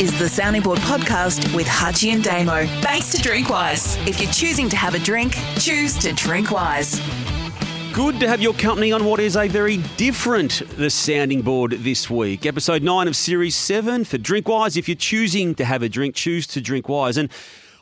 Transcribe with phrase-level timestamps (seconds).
[0.00, 2.64] is the Sounding Board podcast with Hutchy and Damo.
[2.80, 3.98] Thanks to Drinkwise.
[4.08, 6.98] If you're choosing to have a drink, choose to drink wise.
[7.92, 12.08] Good to have your company on what is a very different The Sounding Board this
[12.08, 12.46] week.
[12.46, 14.78] Episode 9 of Series 7 for Drinkwise.
[14.78, 17.18] If you're choosing to have a drink, choose to drink wise.
[17.18, 17.30] And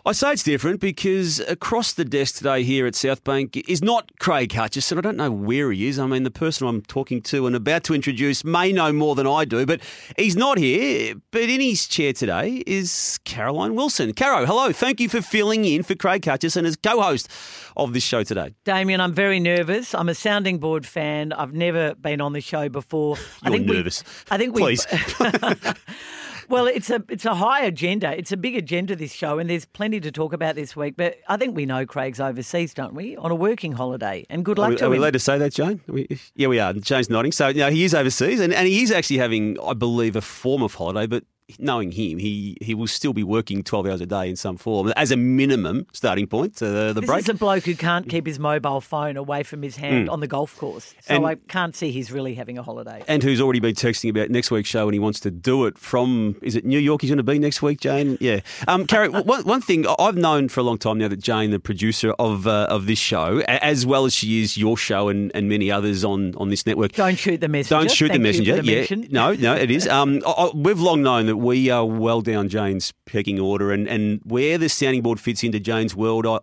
[0.09, 4.11] I say it's different because across the desk today here at South Bank is not
[4.18, 4.96] Craig Hutchison.
[4.96, 5.98] I don't know where he is.
[5.98, 9.26] I mean, the person I'm talking to and about to introduce may know more than
[9.26, 9.82] I do, but
[10.16, 11.16] he's not here.
[11.30, 14.14] But in his chair today is Caroline Wilson.
[14.14, 14.72] Caro, hello.
[14.72, 17.30] Thank you for filling in for Craig Hutchison as co host
[17.77, 18.54] of this show today.
[18.64, 19.94] Damian, I'm very nervous.
[19.94, 21.35] I'm a sounding board fan.
[21.35, 23.16] I've never been on the show before.
[23.16, 24.02] You're I think nervous.
[24.02, 24.63] We, I think we.
[24.63, 24.86] Please.
[26.48, 28.16] Well, it's a it's a high agenda.
[28.16, 30.94] It's a big agenda this show, and there's plenty to talk about this week.
[30.96, 33.16] But I think we know Craig's overseas, don't we?
[33.16, 35.36] On a working holiday, and good luck Are we, to are we allowed to say
[35.38, 35.80] that, Jane?
[35.86, 36.72] We- yeah, we are.
[36.72, 37.33] Jane's nodding.
[37.33, 40.62] So, no, he is overseas, and, and he is actually having, I believe, a form
[40.62, 41.06] of holiday.
[41.06, 41.24] But
[41.58, 44.92] knowing him, he, he will still be working 12 hours a day in some form
[44.96, 47.20] as a minimum starting point to the, the this break.
[47.20, 50.27] is a bloke who can't keep his mobile phone away from his hand on the
[50.27, 51.14] golf course, so.
[51.14, 53.02] And- I can't see he's really having a holiday.
[53.08, 55.78] and who's already been texting about next week's show and he wants to do it
[55.78, 58.16] from, is it New York he's going to be next week, Jane?
[58.20, 58.40] Yeah.
[58.66, 61.58] Um, Carrie, one, one thing I've known for a long time now that Jane, the
[61.60, 65.48] producer of uh, of this show, as well as she is your show and, and
[65.48, 67.80] many others on, on this network, Don't shoot the messenger.
[67.80, 68.56] Don't shoot Thank the messenger.
[68.62, 69.08] the yeah, mention.
[69.10, 69.86] no, no, it is.
[69.88, 73.89] Um, I, I- we've long known that we are well down Jane's pecking order, and,
[73.89, 76.39] and where the sounding board fits into Jane's world, I,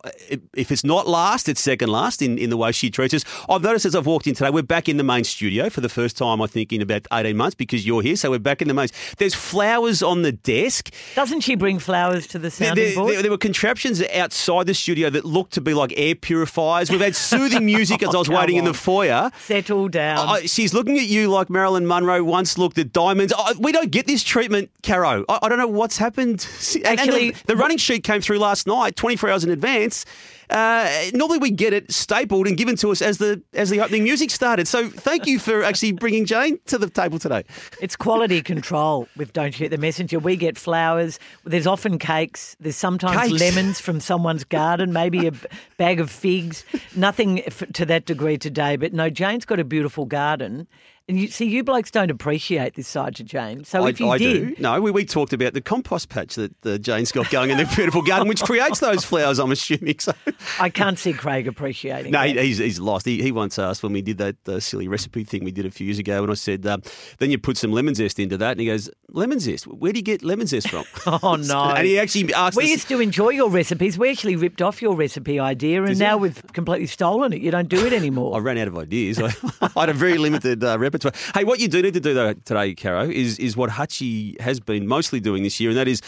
[0.55, 3.23] if it's not last, it's second last in, in the way she treats us.
[3.49, 5.89] I've noticed as I've walked in today, we're back in the main studio for the
[5.89, 8.15] first time, I think, in about eighteen months because you're here.
[8.15, 8.87] So we're back in the main.
[9.17, 10.91] There's flowers on the desk.
[11.15, 13.13] Doesn't she bring flowers to the sounding there- board?
[13.13, 16.89] there- there were contraptions outside the studio that looked to be like air purifiers.
[16.89, 19.31] We've had soothing music as I was Oh, waiting in the foyer.
[19.41, 20.27] Settle down.
[20.27, 23.33] I, she's looking at you like Marilyn Monroe once looked at diamonds.
[23.37, 25.25] I, we don't get this treatment, Caro.
[25.27, 26.47] I, I don't know what's happened.
[26.85, 30.05] Actually- the, the running sheet came through last night, 24 hours in advance.
[30.47, 34.03] Uh, normally we get it stapled and given to us as the as the opening
[34.03, 34.67] music started.
[34.67, 37.43] So thank you for actually bringing Jane to the table today.
[37.81, 40.19] It's quality control with Don't Shoot the Messenger.
[40.19, 41.17] We get flowers.
[41.45, 42.55] There's often cakes.
[42.59, 43.41] There's sometimes Cakes?
[43.41, 45.31] lemons from someone's garden, maybe a
[45.77, 46.63] bag of figs.
[46.95, 48.75] Nothing f- to that degree today.
[48.75, 50.67] But no, Jane's got a beautiful garden.
[51.07, 53.63] And you see, you blokes don't appreciate this side to Jane.
[53.63, 54.61] So I, if you I did, do.
[54.61, 57.71] No, we, we talked about the compost patch that uh, Jane's got going in the
[57.75, 59.99] beautiful garden, which creates those flowers, I'm assuming.
[59.99, 60.13] So.
[60.59, 62.35] I can't see Craig appreciating No, that.
[62.43, 63.05] he's, he's lost.
[63.05, 65.69] He, he once asked when we did that uh, silly recipe thing we did a
[65.69, 66.81] few years ago, and I said, um,
[67.19, 69.67] then you put some lemon zest into that, and he goes, lemon zest?
[69.67, 70.85] Where do you get lemon zest from?
[71.21, 71.65] Oh, no.
[71.69, 73.95] and he actually asked We us- used to enjoy your recipes.
[73.95, 76.21] We actually ripped off your recipe idea, and now you?
[76.23, 77.41] we've completely stolen it.
[77.43, 78.35] You don't do it anymore.
[78.35, 79.19] I ran out of ideas.
[79.21, 79.31] I,
[79.75, 80.94] I had a very limited uh, repertoire.
[81.33, 84.59] Hey, what you do need to do though today, Caro, is is what Hutchy has
[84.59, 86.01] been mostly doing this year, and that is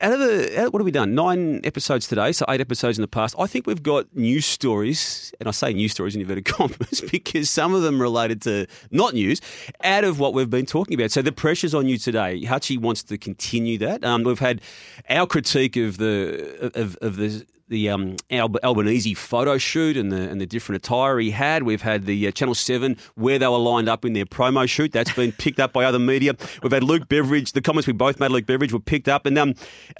[0.00, 1.14] out of the out- what have we done?
[1.14, 3.34] Nine episodes today, so eight episodes in the past.
[3.38, 7.50] I think we've got news stories, and I say news stories in inverted commas because
[7.50, 9.40] some of them related to not news,
[9.82, 11.10] out of what we've been talking about.
[11.10, 12.44] So the pressure's on you today.
[12.44, 14.04] Hutchy wants to continue that.
[14.04, 14.60] Um, we've had
[15.08, 20.28] our critique of the of, of the the um, Alb- Albanese photo shoot and the
[20.28, 21.64] and the different attire he had.
[21.64, 24.92] We've had the uh, Channel Seven where they were lined up in their promo shoot.
[24.92, 26.36] That's been picked up by other media.
[26.62, 27.52] We've had Luke Beveridge.
[27.52, 29.54] The comments we both made, Luke Beveridge, were picked up, and um,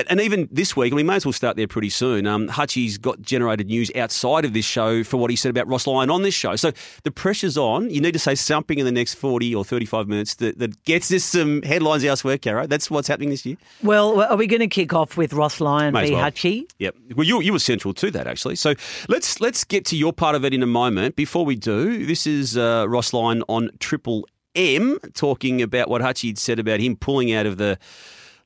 [0.09, 2.27] and even this week, and we may as well start there pretty soon.
[2.27, 5.87] Um, Hutchy's got generated news outside of this show for what he said about Ross
[5.87, 6.57] Lyon on this show.
[6.57, 6.73] So
[7.03, 7.91] the pressure's on.
[7.91, 11.13] You need to say something in the next forty or thirty-five minutes that, that gets
[11.13, 12.67] us some headlines elsewhere, Caro.
[12.67, 13.57] That's what's happening this year.
[13.83, 16.23] Well, are we going to kick off with Ross Lyon May v well.
[16.23, 16.69] Hutchy?
[16.79, 16.97] Yep.
[17.17, 18.57] Well, you you were central to that actually.
[18.57, 18.75] So
[19.09, 21.17] let's let's get to your part of it in a moment.
[21.17, 26.29] Before we do, this is uh, Ross Lyon on Triple M talking about what Hutchy
[26.29, 27.79] had said about him pulling out of the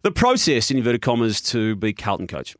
[0.03, 2.57] the process in inverted commas to be Carlton coach.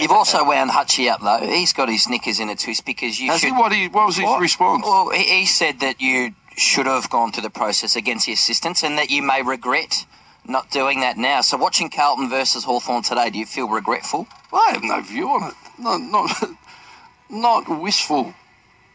[0.00, 1.46] You've also wound Hutchy up though.
[1.46, 3.48] He's got his knickers in a twist because you Has should.
[3.48, 3.52] he?
[3.52, 4.40] What, he, what was his What?
[4.40, 4.84] response?
[4.84, 8.82] Well, he, he said that you should have gone through the process against the assistants
[8.84, 10.06] and that you may regret
[10.46, 11.40] not doing that now.
[11.40, 14.26] So watching Carlton versus Hawthorn today, do you feel regretful?
[14.52, 15.54] Well, I have no view on it.
[15.78, 16.50] Not, not,
[17.30, 18.34] not wistful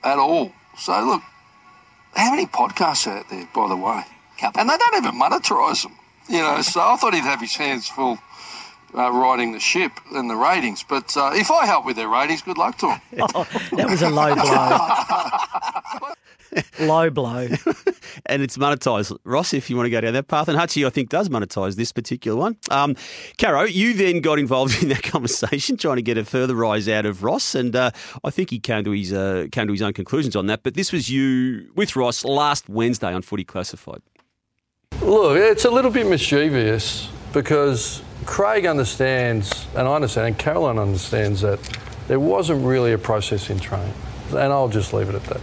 [0.04, 0.52] at all.
[0.78, 1.22] So look,
[2.16, 4.04] how many podcasts are out there, by the way?
[4.38, 4.62] Couple.
[4.62, 5.96] And they don't even monetize them.
[6.30, 8.18] You know, so I thought he'd have his hands full
[8.96, 10.84] uh, riding the ship and the ratings.
[10.84, 13.02] But uh, if I help with their ratings, good luck to him.
[13.78, 16.14] That was a low blow.
[16.80, 17.48] low blow.
[18.26, 19.18] and it's monetised.
[19.24, 21.76] Ross, if you want to go down that path, and Hutchy, I think, does monetise
[21.76, 22.58] this particular one.
[22.70, 22.96] Um,
[23.38, 27.06] Caro, you then got involved in that conversation, trying to get a further rise out
[27.06, 27.92] of Ross, and uh,
[28.24, 30.64] I think he came to his uh, came to his own conclusions on that.
[30.64, 34.02] But this was you with Ross last Wednesday on Footy Classified.
[35.02, 41.42] Look, it's a little bit mischievous because Craig understands, and I understand, and Caroline understands
[41.42, 41.60] that
[42.08, 43.94] there wasn't really a process in training.
[44.30, 45.42] And I'll just leave it at that.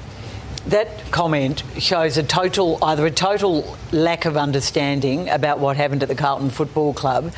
[0.66, 6.08] That comment shows a total, either a total lack of understanding about what happened at
[6.08, 7.32] the Carlton Football Club.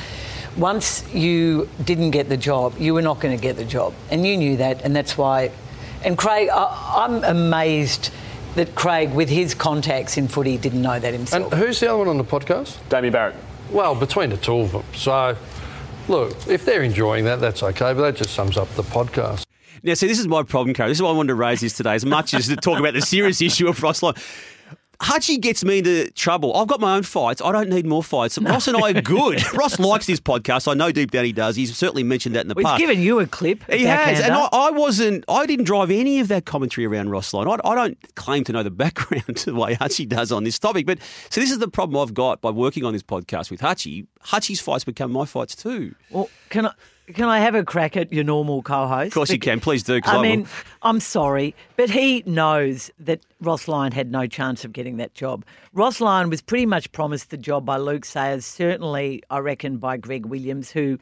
[0.56, 4.26] Once you didn't get the job, you were not going to get the job, and
[4.26, 5.50] you knew that, and that's why.
[6.04, 8.10] And Craig, I, I'm amazed
[8.56, 11.52] that Craig, with his contacts in footy, didn't know that himself.
[11.52, 12.76] And who's the other one on the podcast?
[12.88, 13.36] Damian Barrett.
[13.70, 14.84] Well, between the two of them.
[14.94, 15.36] So,
[16.08, 19.46] look, if they're enjoying that, that's okay, but that just sums up the podcast.
[19.82, 20.90] Now, see, this is my problem, Carol.
[20.90, 22.94] This is why I wanted to raise this today, as much as to talk about
[22.94, 24.14] the serious issue of Ross Lyon.
[25.00, 26.56] Hutchy gets me into trouble.
[26.56, 27.42] I've got my own fights.
[27.44, 28.38] I don't need more fights.
[28.38, 29.42] Ross and I are good.
[29.52, 30.70] Ross likes this podcast.
[30.70, 31.56] I know deep down he does.
[31.56, 32.80] He's certainly mentioned that in the We've past.
[32.80, 33.68] He's given you a clip.
[33.68, 34.48] He has, and I.
[34.52, 35.24] I wasn't.
[35.28, 37.48] I didn't drive any of that commentary around Ross Lyon.
[37.48, 40.60] I, I don't claim to know the background to the way Hutchy does on this
[40.60, 40.86] topic.
[40.86, 40.98] But
[41.30, 44.06] so this is the problem I've got by working on this podcast with Hutchy.
[44.20, 45.96] Hutchy's fights become my fights too.
[46.10, 46.72] Well, can I
[47.08, 49.08] can I have a crack at your normal co-host?
[49.08, 49.60] Of course you can.
[49.60, 50.00] Please do.
[50.04, 50.22] I will.
[50.22, 50.46] mean,
[50.82, 55.44] I'm sorry, but he knows that Ross Lyon had no chance of getting that job.
[55.72, 59.96] Ross Lyon was pretty much promised the job by Luke Sayers, certainly, I reckon, by
[59.96, 60.98] Greg Williams, who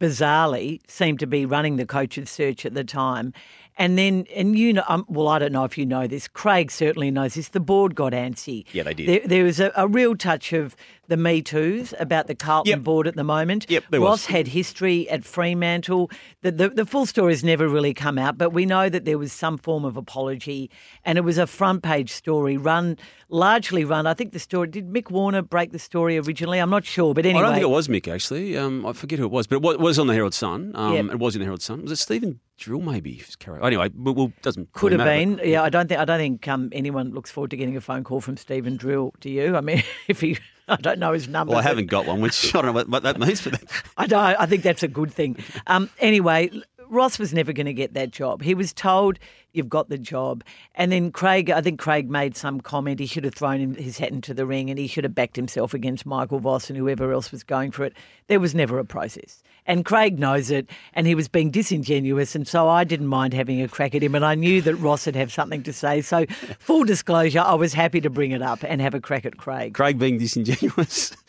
[0.00, 3.32] bizarrely seemed to be running the coach's search at the time.
[3.78, 6.28] And then, and you know, um, well, I don't know if you know this.
[6.28, 7.48] Craig certainly knows this.
[7.48, 8.64] The board got antsy.
[8.72, 9.08] Yeah, they did.
[9.08, 10.74] There, there was a, a real touch of
[11.08, 12.80] the Me Too's about the Carlton Yep.
[12.82, 13.66] board at the moment.
[13.68, 14.08] Yep, there was.
[14.08, 16.10] Ross had history at Fremantle.
[16.42, 19.18] The, the, the full story has never really come out, but we know that there
[19.18, 20.70] was some form of apology,
[21.04, 22.96] and it was a front page story run,
[23.28, 24.06] largely run.
[24.06, 26.58] I think the story did Mick Warner break the story originally?
[26.58, 27.40] I'm not sure, but anyway.
[27.40, 28.56] I don't think it was Mick actually.
[28.56, 30.72] Um, I forget who it was, but it was on the Herald Sun.
[30.74, 31.04] Um, Yep.
[31.06, 31.82] It was in the Herald Sun.
[31.82, 32.80] Was it Stephen Drill?
[32.80, 33.22] Maybe.
[33.62, 35.50] Anyway, well, well doesn't Could really have matter, been.
[35.52, 38.04] Yeah, I don't think I don't think um, anyone looks forward to getting a phone
[38.04, 39.12] call from Stephen Drill.
[39.20, 39.56] Do you?
[39.56, 41.52] I mean, if he, I don't know his number.
[41.52, 43.62] Well, I haven't got one, which I don't know what, that means, but
[43.96, 44.20] I don't.
[44.20, 45.36] I think that's a good thing.
[45.66, 46.50] Um, anyway,
[46.88, 48.42] Ross was never going to get that job.
[48.42, 49.18] He was told,
[49.52, 50.42] "You've got the job,"
[50.74, 51.50] and then Craig.
[51.50, 53.00] I think Craig made some comment.
[53.00, 55.72] He should have thrown his hat into the ring, and he should have backed himself
[55.72, 57.94] against Michael Voss and whoever else was going for it.
[58.26, 60.68] There was never a process, and Craig knows it.
[60.94, 64.14] And he was being disingenuous, and so I didn't mind having a crack at him.
[64.14, 66.00] And I knew that Ross would have something to say.
[66.00, 66.26] So,
[66.58, 69.74] full disclosure, I was happy to bring it up and have a crack at Craig.
[69.74, 71.16] Craig being disingenuous.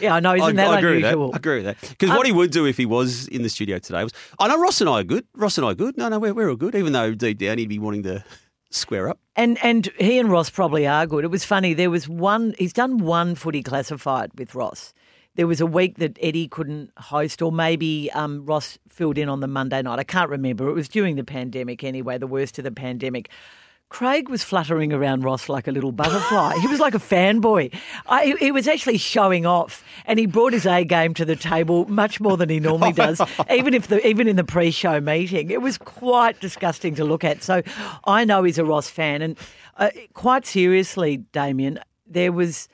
[0.00, 0.34] Yeah, I know.
[0.34, 1.26] Isn't I, that I agree unusual?
[1.28, 1.36] with that.
[1.36, 1.88] I agree with that.
[1.88, 4.48] Because what he um, would do if he was in the studio today was, I
[4.48, 5.24] know Ross and I are good.
[5.34, 5.96] Ross and I are good.
[5.96, 6.74] No, no, we're, we're all good.
[6.74, 8.24] Even though deep down he'd be wanting to
[8.70, 9.18] square up.
[9.36, 11.24] And and he and Ross probably are good.
[11.24, 11.74] It was funny.
[11.74, 12.54] There was one.
[12.58, 14.92] He's done one footy classified with Ross.
[15.36, 19.40] There was a week that Eddie couldn't host, or maybe um, Ross filled in on
[19.40, 19.98] the Monday night.
[19.98, 20.68] I can't remember.
[20.68, 23.28] It was during the pandemic anyway, the worst of the pandemic.
[23.88, 26.56] Craig was fluttering around Ross like a little butterfly.
[26.60, 27.72] he was like a fanboy.
[28.08, 31.86] I, he- was actually showing off, and he brought his A game to the table
[31.86, 33.20] much more than he normally does.
[33.48, 37.44] even if the even in the pre-show meeting, it was quite disgusting to look at.
[37.44, 37.62] So
[38.04, 39.38] I know he's a Ross fan, and
[39.76, 41.78] uh, quite seriously, Damian,
[42.08, 42.68] there was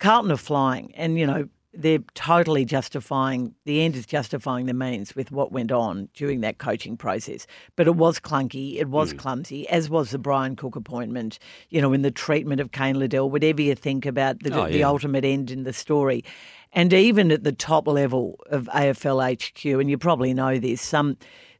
[0.00, 5.14] Carlton are flying, and you know they're totally justifying the end is justifying the means
[5.14, 7.46] with what went on during that coaching process.
[7.76, 9.18] But it was clunky, it was mm.
[9.18, 11.38] clumsy, as was the Brian Cook appointment.
[11.70, 14.82] You know, in the treatment of Cain Liddle, whatever you think about the, Oh, the
[14.82, 16.24] ultimate end in the story.
[16.72, 21.16] And even at the top level of AFL HQ, and you probably know this, some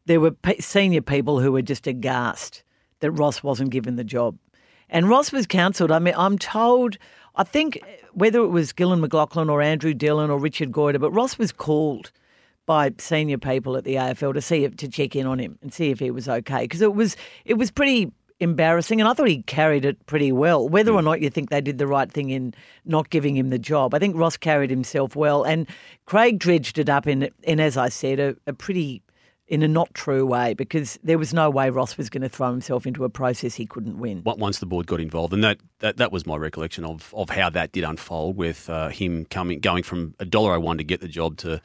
[0.07, 2.65] there were senior people who were just aghast
[3.01, 4.37] that Ross wasn't given the job.
[4.89, 5.93] And Ross was counselled.
[5.93, 6.99] I mean, I'm told,
[7.37, 7.79] I think
[8.19, 12.11] whether it was Gillon McLachlan or Andrew Dillon or Richard Goyder, but Ross was called
[12.67, 15.73] by senior people at the AFL to see if, to check in on him and
[15.73, 19.29] see if he was okay because it was it was pretty embarrassing and I thought
[19.29, 20.69] he carried it pretty well.
[20.69, 23.59] Whether or not you think they did the right thing in not giving him the
[23.59, 25.67] job, I think Ross carried himself well and
[26.05, 29.03] Craig dredged it up in in as I said a, a pretty
[29.49, 32.51] in a not true way because there was no way Ross was going to throw
[32.51, 34.23] himself into a process he couldn't win.
[34.27, 37.31] on- once the board got involved, and that, that, that was my recollection of, of
[37.31, 40.85] how that did unfold with uh, him coming going from a dollar oh one to
[40.85, 41.61] get the job to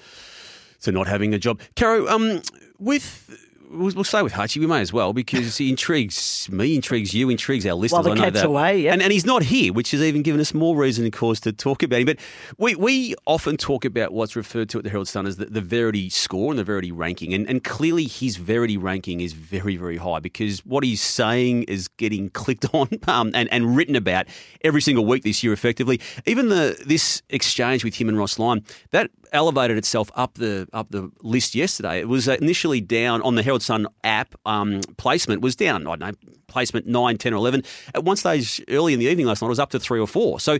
[0.81, 1.61] to not having a job.
[1.77, 2.41] Caro, um,
[2.77, 3.33] with
[3.69, 4.59] we'll, we'll stay with Hutchy.
[4.59, 8.05] We may as well because he intrigues me, intrigues you, intrigues our listeners.
[8.05, 8.45] the I know cat's that.
[8.45, 8.93] away, yep.
[8.93, 11.51] and and he's not here, which has even given us more reason and cause to
[11.53, 12.05] talk about him.
[12.05, 12.19] But
[12.57, 15.61] we we often talk about what's referred to at the Herald Sun as the, the
[15.61, 19.97] Verity score and the Verity ranking, and and clearly his Verity ranking is very very
[19.97, 24.27] high because what he's saying is getting clicked on um, and and written about
[24.63, 25.53] every single week this year.
[25.53, 30.67] Effectively, even the this exchange with him and Ross Lyon that elevated itself up the
[30.71, 31.99] up the list yesterday.
[31.99, 34.35] It was initially down on the Herald Sun app.
[34.45, 35.85] Um, placement was down.
[35.87, 37.63] I don't know placement nine, 10 or eleven.
[37.95, 40.07] At one stage early in the evening last night, it was up to three or
[40.07, 40.39] four.
[40.39, 40.59] So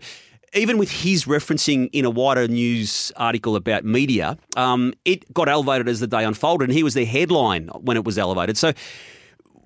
[0.56, 5.88] even with his referencing in a wider news article about media, um, it got elevated
[5.88, 8.58] as the day unfolded, and he was the headline when it was elevated.
[8.58, 8.74] So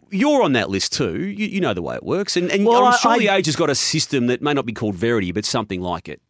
[0.10, 1.18] you're on that list too.
[1.28, 3.38] You, you know the way it works, and, and Well, I'm I- sure the I-
[3.38, 6.22] Age has got a system that may not be called Verity, but something like it.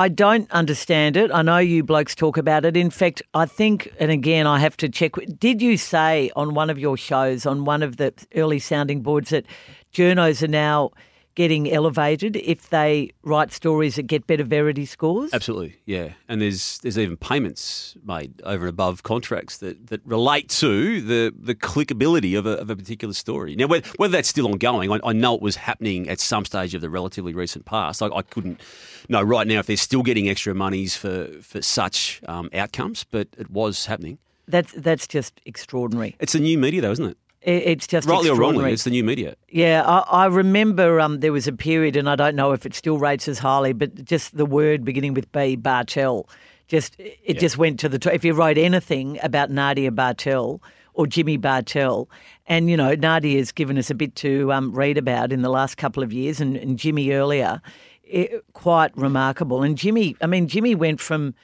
[0.00, 1.30] I don't understand it.
[1.30, 2.74] I know you blokes talk about it.
[2.74, 5.12] In fact, I think, and again, I have to check.
[5.38, 9.28] Did you say on one of your shows, on one of the early sounding boards,
[9.28, 9.44] that
[9.92, 10.92] journos are now
[11.34, 15.32] getting elevated if they write stories that get better verity scores?
[15.32, 16.12] Absolutely, yeah.
[16.28, 21.34] And there's there's even payments made over and above contracts that, that relate to the
[21.38, 23.56] the clickability of a, of a particular story.
[23.56, 26.74] Now, whether, whether that's still ongoing, I, I know it was happening at some stage
[26.74, 28.02] of the relatively recent past.
[28.02, 28.60] I, I couldn't
[29.08, 33.28] know right now if they're still getting extra monies for for such um, outcomes, but
[33.38, 34.18] it was happening.
[34.48, 36.16] That's that's just extraordinary.
[36.18, 37.16] It's a new media, though, isn't it?
[37.42, 39.34] It- It's just Rightly or wrongly, it's the new media.
[39.48, 42.74] Yeah, I, I remember um, there was a period, and I don't know if it
[42.74, 46.28] still rates as highly, but just the word beginning with B, Bartel,
[46.68, 48.12] just it just went to the top.
[48.12, 50.62] If you wrote anything about Nadia Bartel
[50.94, 52.08] or Jimmy Bartel,
[52.46, 55.48] and you know Nadia has given us a bit to um, read about in the
[55.50, 57.62] last couple of years, and, and Jimmy earlier,
[58.04, 59.62] it, quite remarkable.
[59.62, 61.34] And Jimmy, I mean, Jimmy went from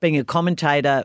[0.00, 1.04] being a commentator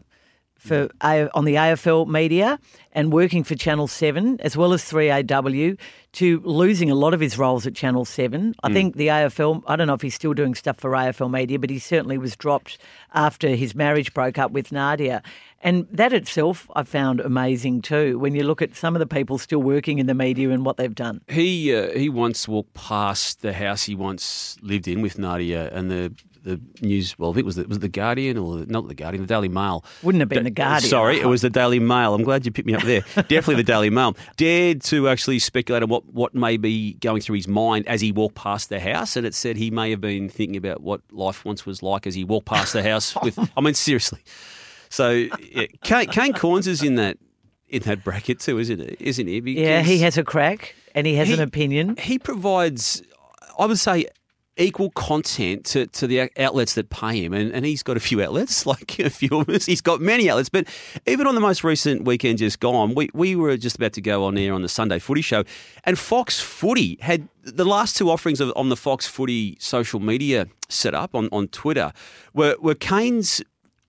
[0.57, 2.59] for on the AFL media
[2.93, 5.77] and working for Channel 7 as well as 3AW
[6.13, 8.55] to losing a lot of his roles at Channel 7.
[8.63, 11.59] I think the AFL, I don't know if he's still doing stuff for AFL media,
[11.59, 12.79] but he certainly was dropped
[13.13, 15.21] after his marriage broke up with Nadia.
[15.61, 19.37] And that itself I found amazing too when you look at some of the people
[19.37, 21.21] still working in the media and what they've done.
[21.27, 25.89] He uh, he once walked past the house he once lived in with Nadia, and
[25.89, 26.13] the
[26.47, 27.17] the news.
[27.19, 29.21] Well, I think it was the, was it the Guardian or the, not the Guardian,
[29.23, 29.83] the Daily Mail.
[30.03, 30.89] Wouldn't have been the Guardian.
[30.89, 32.13] Sorry, it was the Daily Mail.
[32.15, 33.01] I'm glad you picked me up there.
[33.15, 34.15] Definitely the Daily Mail.
[34.37, 38.11] Dared to actually speculate on what, what may be going through his mind as he
[38.11, 41.45] walked past the house, and it said he may have been thinking about what life
[41.45, 43.15] once was like as he walked past the house.
[43.23, 44.21] With, I mean, seriously.
[44.89, 47.17] So yeah, Kane, Kane Cornes is in that
[47.67, 48.95] in that bracket too, isn't it?
[49.01, 49.39] Isn't he?
[49.39, 51.97] Yeah, he has a crack and he has He- an opinion.
[51.97, 53.03] he provides,
[53.59, 54.05] I would say,
[54.57, 57.33] equal content to, to the outlets that pay him.
[57.33, 59.65] And, and he's got a few outlets, like a few of us.
[59.65, 60.49] He's got many outlets.
[60.49, 60.67] But
[61.05, 64.25] even on the most recent weekend just gone, we, we were just about to go
[64.25, 65.43] on air on the Sunday footy show.
[65.83, 70.47] And Fox Footy had the last two offerings of, on the Fox Footy social media
[70.69, 71.93] setup on, on Twitter
[72.33, 73.41] were, were Kane's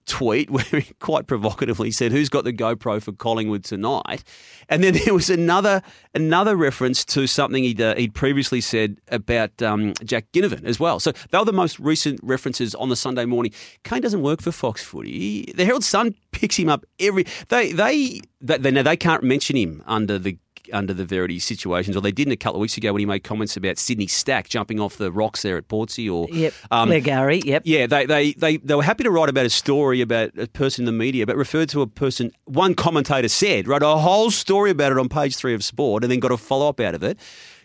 [0.09, 4.25] tweet where he quite provocatively said, "Who's got the GoPro for Collingwood tonight?"
[4.69, 5.83] And then there was another
[6.15, 10.99] another reference to something he'd, uh, he'd previously said about um, Jack Ginnivan as well.
[10.99, 13.53] So they were the most recent references on the Sunday morning.
[13.85, 15.53] Kane doesn't work for Fox Footy.
[15.55, 17.25] The Herald Sun picks him up every.
[17.49, 20.39] They they they, they, now they can't mention him under the
[20.73, 23.25] under the Verity situations, or they didn't a couple of weeks ago when he made
[23.25, 26.55] comments about Sydney Stack jumping off the rocks there at Portsea, or Yep.
[26.71, 27.63] um, Claire Gary, yep.
[27.65, 30.83] yeah, they, they, they, they were happy to write about a story about a person
[30.83, 34.71] in the media, but referred to a person, one commentator said, wrote a whole story
[34.71, 37.03] about it on page three of Sport and then got a follow up out of
[37.03, 37.19] it.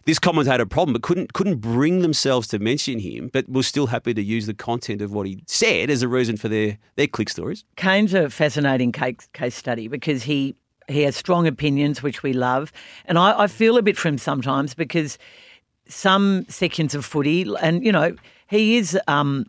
[0.06, 3.68] This commentator had a problem, but couldn't, couldn't bring themselves to mention him, but was
[3.68, 6.78] still happy to use the content of what he said as a reason for their,
[6.98, 7.64] their click stories.
[7.78, 10.56] Kane's a fascinating case, case study because he
[10.88, 12.72] he has strong opinions, which we love,
[13.06, 15.18] and I, I feel a bit for him sometimes because
[15.88, 18.16] some sections of footy, and you know,
[18.48, 19.46] he is um,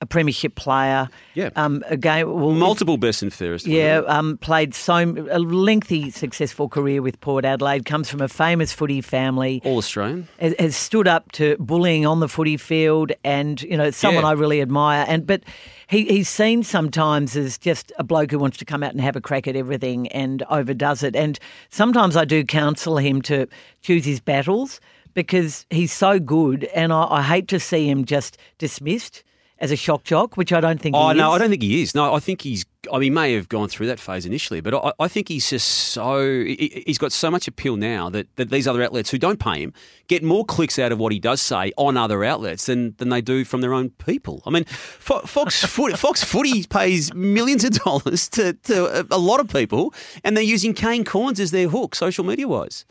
[0.00, 1.08] a premiership player.
[1.34, 1.50] Yeah.
[1.56, 3.66] Um, again, well, Multiple best and fairest.
[3.66, 4.94] yeah, um, played so
[5.30, 7.84] a lengthy, successful career with Port Adelaide.
[7.84, 9.60] Comes from a famous footy family.
[9.64, 10.26] All Australian.
[10.38, 14.30] has, has stood up to bullying on the footy field, and you know someone Yeah.
[14.30, 15.04] I really admire.
[15.06, 15.42] And but
[15.88, 19.16] he, he's seen sometimes as just a bloke who wants to come out and have
[19.16, 21.14] a crack at everything and overdoes it.
[21.14, 21.38] And
[21.68, 23.46] sometimes I do counsel him to
[23.82, 24.80] choose his battles
[25.12, 29.24] because he's so good, and I, I hate to see him just dismissed
[29.60, 30.96] as a shock jock, which I don't think.
[30.96, 31.34] Oh he no, is.
[31.34, 31.94] I don't think he is.
[31.94, 32.64] No, I think he's.
[32.90, 35.50] I mean, he may have gone through that phase initially, but I, I think he's
[35.50, 36.22] just so.
[36.44, 39.62] he- He's got so much appeal now that, that these other outlets who don't pay
[39.62, 39.72] him
[40.08, 43.20] get more clicks out of what he does say on other outlets than, than they
[43.20, 44.42] do from their own people.
[44.46, 49.18] I mean, Fo- Fox Foot, Fox Footy pays millions of dollars to, to a, a
[49.18, 49.92] lot of people,
[50.24, 52.86] and they're using Kane Cornes as their hook, social media wise.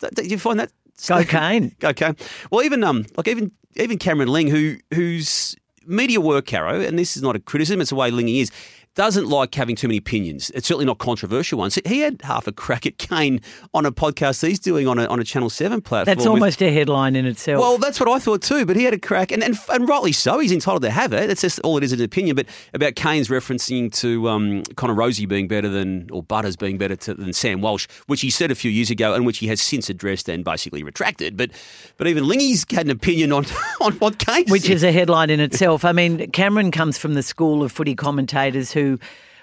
[0.00, 0.72] Do do you find that?
[1.06, 1.74] Go Kane.
[1.84, 2.12] Okay.
[2.50, 5.54] Well, even um, like even even Cameron Ling, who whose
[5.86, 8.50] media work, Caro, and this is not a criticism, it's the way Lingy is.
[8.94, 10.50] Doesn't like having too many opinions.
[10.54, 11.76] It's certainly not controversial ones.
[11.84, 13.40] He had half a crack at Kane
[13.74, 16.04] on a podcast he's doing on a, on a Channel 7 platform.
[16.04, 17.60] That's with- almost a headline in itself.
[17.60, 18.64] well, that's what I thought too.
[18.64, 20.38] But he had a crack, and, and and rightly so.
[20.38, 21.28] He's entitled to have it.
[21.28, 22.36] It's just all it is an opinion.
[22.36, 26.94] But about Kane's referencing to um, Connor Rozee being better than or Butters being better
[26.94, 29.60] to, than Sam Walsh, which he said a few years ago, and which he has
[29.60, 31.36] since addressed and basically retracted.
[31.36, 31.50] But
[31.96, 33.44] but even Lingy's had an opinion on
[33.80, 34.70] on what Kane which said.
[34.70, 35.84] is a headline in itself.
[35.84, 38.83] I mean, Cameron comes from the school of footy commentators who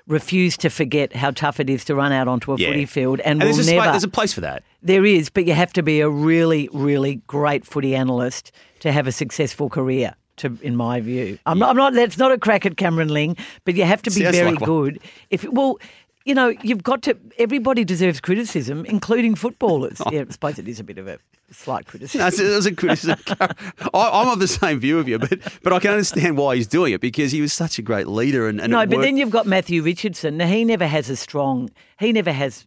[0.08, 2.68] refuse to forget how tough it is to run out onto a Yeah.
[2.70, 3.84] footy field and, And will there's, a, never.
[3.84, 4.64] spa- there's a place for that.
[4.82, 9.08] There is, but you have to be a really, really great footy analyst to have
[9.08, 10.16] a successful career.
[10.38, 11.70] To, in my view, I'm not.
[11.72, 11.94] I'm not.
[11.94, 14.64] That's not a crack at Cameron Ling, but you have to be Sounds very like
[14.64, 15.00] good.
[15.30, 15.78] If well,
[16.26, 17.18] you know, you've got to.
[17.38, 20.02] Everybody deserves criticism, including footballers.
[20.06, 20.12] Oh.
[20.12, 21.20] Yeah, I suppose it is a bit of a
[21.52, 22.22] slight criticism.
[22.22, 23.20] No, it's, it's a criticism.
[23.40, 23.52] I,
[23.94, 26.94] I'm of the same view of you, but but I can understand why he's doing
[26.94, 29.04] it because he was such a great leader and, and No, but worked.
[29.04, 30.38] then you've got Matthew Richardson.
[30.38, 32.66] Now, he never has a strong, he never has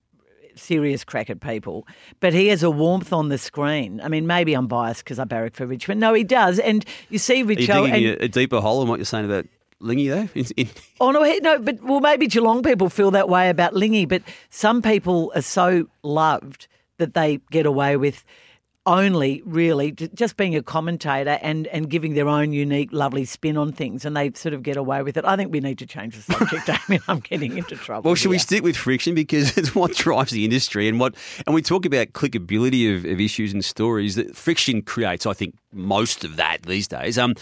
[0.57, 1.87] serious crack at people,
[2.21, 4.01] but he has a warmth on the screen.
[4.01, 6.01] I mean, maybe I'm biased because I barrack for Richmond.
[6.01, 6.59] No, he does.
[6.59, 9.47] And you see Are you digging And, a deeper hole in what you're saying about
[9.81, 10.29] Lingy though?
[10.35, 10.69] In- in-
[11.01, 14.83] oh, no, no, but well, maybe Geelong people feel that way about Lingy, but some
[14.83, 18.25] people are so loved that they get away with
[18.87, 23.73] only really just being a commentator and, and giving their own unique, lovely spin on
[23.73, 25.25] things, and they sort of get away with it.
[25.25, 27.03] I think we need to change the subject, Damian.
[27.09, 28.09] I'm getting into trouble.
[28.09, 31.15] Well, should we stick with friction because it's what drives the industry and what
[31.47, 35.25] and we talk about clickability of, of issues and stories that friction creates.
[35.27, 37.19] I think most of that these days.
[37.19, 37.35] Um,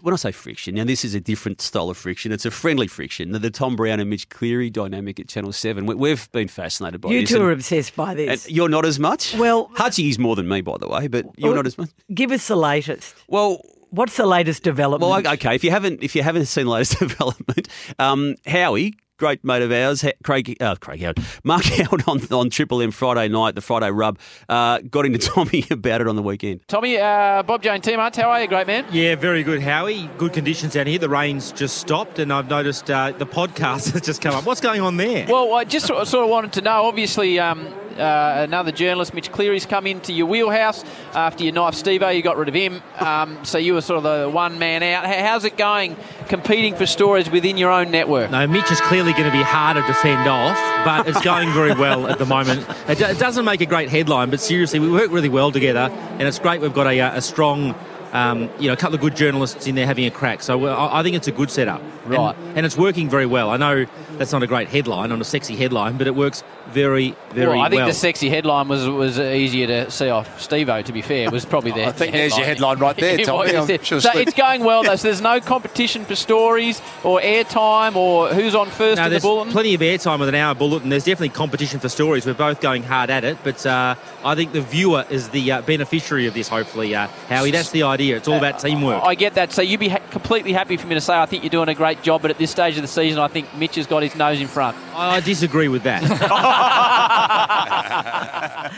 [0.00, 2.32] when I say friction, now this is a different style of friction.
[2.32, 3.32] It's a friendly friction.
[3.32, 5.84] The, the Tom Browne and Mitch Cleary dynamic at Channel Seven.
[5.84, 7.28] We, we've been fascinated by You this.
[7.28, 8.48] two and- are obsessed by this.
[8.50, 9.36] you're not as much.
[9.36, 11.90] Well- Hutchy is more than me, by the way, but you're Well, not as much.
[12.12, 13.14] Give us the latest.
[13.28, 13.62] Well,
[13.92, 15.10] What's the latest development?
[15.24, 15.56] Well, okay.
[15.56, 17.66] If you haven't, if you haven't seen the latest development,
[17.98, 22.50] um, Howie, great mate of ours, Ha- Craig, uh, Craig Howard, Mark Howard on, on
[22.50, 26.22] Triple M Friday night, the Friday rub, uh, got into Tommy about it on the
[26.22, 26.66] weekend.
[26.66, 28.86] Tommy, uh, Bob Jane Team Hunt, how are you, great man?
[28.90, 30.08] Yeah, very good, Howie.
[30.16, 30.98] Good conditions down here.
[30.98, 34.46] The rain's just stopped, and I've noticed uh, the podcast has just come up.
[34.46, 35.26] What's going on there?
[35.28, 36.84] Well, I just sort of wanted to know.
[36.86, 37.66] Obviously, um,
[37.98, 40.84] uh, another journalist, Mitch Cleary's come into your wheelhouse
[41.14, 42.14] after your knife Stevo.
[42.14, 45.04] You got rid of him, um, so you were sort of the one man out.
[45.04, 45.96] How's it going,
[46.28, 48.30] competing for stories within your own network?
[48.30, 51.72] no, Mitch is clearly going to be harder to fend off, but it's going very
[51.74, 52.66] well at the moment.
[52.88, 56.22] It, it doesn't make a great headline, but seriously, we work really well together, and
[56.22, 57.74] it's great we've got a, a strong.
[58.12, 60.42] Um, you know, a couple of good journalists in there having a crack.
[60.42, 61.80] So I I think it's a good setup.
[61.80, 62.34] And- Right.
[62.56, 63.50] And, it's working very well.
[63.50, 63.86] I know
[64.18, 66.42] that's not a great headline, not a sexy headline, but it works
[66.72, 67.88] very, very well, I think well.
[67.88, 70.84] the sexy headline was was easier to see off Stevo.
[70.84, 71.88] To be fair, it was probably there.
[71.90, 73.52] I think there's your headline right there, Tommy.
[73.56, 73.68] was.
[73.86, 74.96] Sure so Steve- it's going well though.
[74.96, 79.10] So there's no competition for stories or airtime or who's on first No, in the
[79.10, 79.52] there's bulletin.
[79.52, 80.88] plenty of airtime with an hour bulletin.
[80.88, 82.26] There's definitely competition for stories.
[82.26, 85.62] We're both going hard at it, but uh, I think the viewer is the uh,
[85.62, 86.48] beneficiary of this.
[86.48, 87.50] Hopefully, uh, Howie.
[87.50, 88.16] That's the idea.
[88.16, 89.02] It's all about teamwork.
[89.04, 89.52] I get that.
[89.52, 91.74] So you'd be ha- completely happy for me to say I think you're doing a
[91.74, 94.14] great job, but at this stage of the season, I think Mitch has got his
[94.16, 94.76] nose in front.
[94.94, 96.02] I I disagree with that.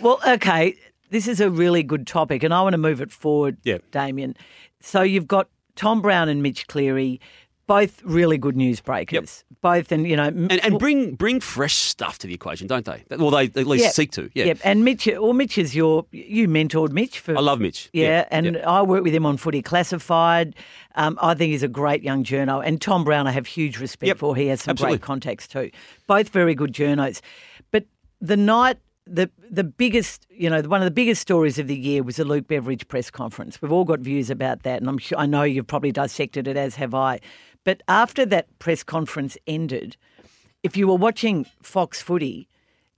[0.00, 0.76] Well, okay,
[1.10, 3.78] this is a really good topic, and I want to move it forward, Yeah.
[3.92, 4.36] Damian.
[4.80, 7.18] So you've got Tom Browne and Mitch Cleary,
[7.66, 9.42] both really good newsbreakers.
[9.60, 13.04] Both, and you know, And, and bring bring fresh stuff to the equation, don't they?
[13.16, 14.30] Well, they at least yeah, seek to.
[14.34, 14.46] Yeah.
[14.46, 14.58] Yep.
[14.64, 17.36] And Mitch, well, Mitch is your you mentored Mitch for.
[17.36, 17.90] I love Mitch.
[17.92, 18.56] Yeah, Yeah, and.
[18.58, 20.54] I work with him on Footy Classified.
[20.94, 24.08] Um, I think he's a great young journo, and Tom Browne I have huge respect
[24.08, 24.36] Yep, for.
[24.36, 24.98] He has some absolutely.
[24.98, 25.70] great contacts too.
[26.06, 27.20] Both very good journos.
[27.70, 27.84] But
[28.20, 32.02] the night, the the biggest, you know, one of the biggest stories of the year
[32.02, 33.62] was the Luke Beveridge press conference.
[33.62, 36.56] We've all got views about that, and I'm sure I know you've probably dissected it,
[36.56, 37.20] as have I.
[37.64, 39.96] But after that press conference ended,
[40.62, 42.48] if you were watching Fox Footy,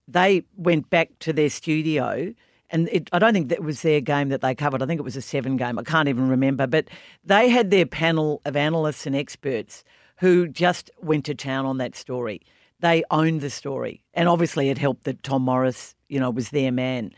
[0.07, 2.35] they went back to their studio.
[2.71, 4.83] And it, I don't think that was their game that they covered.
[4.83, 5.79] I think it was a seven game.
[5.79, 6.67] I can't even remember.
[6.67, 6.89] But
[7.25, 9.85] they had their panel of analysts and experts
[10.19, 12.43] who just went to town on that story.
[12.81, 14.03] They owned the story.
[14.15, 17.13] And obviously it helped that Tom Morris, you know, was their man.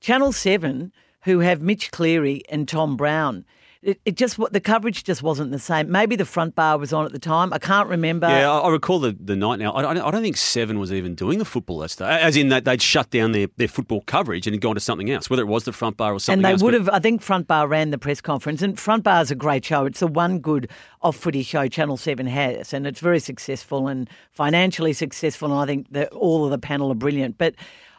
[0.00, 3.44] Channel 7, who have Mitch Cleary and Tom Browne,
[3.84, 5.90] it, it just the coverage just wasn't the same.
[5.90, 7.52] Maybe the front bar was on at the time.
[7.52, 8.26] I can't remember.
[8.28, 9.74] Yeah, I, I recall the, the night now.
[9.74, 12.48] I, don't- I don't think Seven was even doing the football that day, as in
[12.48, 15.42] that they'd shut down their, their football coverage and had gone to something else, whether
[15.42, 16.62] it was the front bar or something and they else.
[16.62, 16.88] would have.
[16.88, 19.84] I think Front Bar ran the press conference, and Front Bar is a great show.
[19.84, 20.70] It's the one good
[21.02, 25.52] off footy show Channel Seven has, and it's very successful and financially successful.
[25.52, 27.36] And I think that all of the panel are brilliant.
[27.38, 27.54] But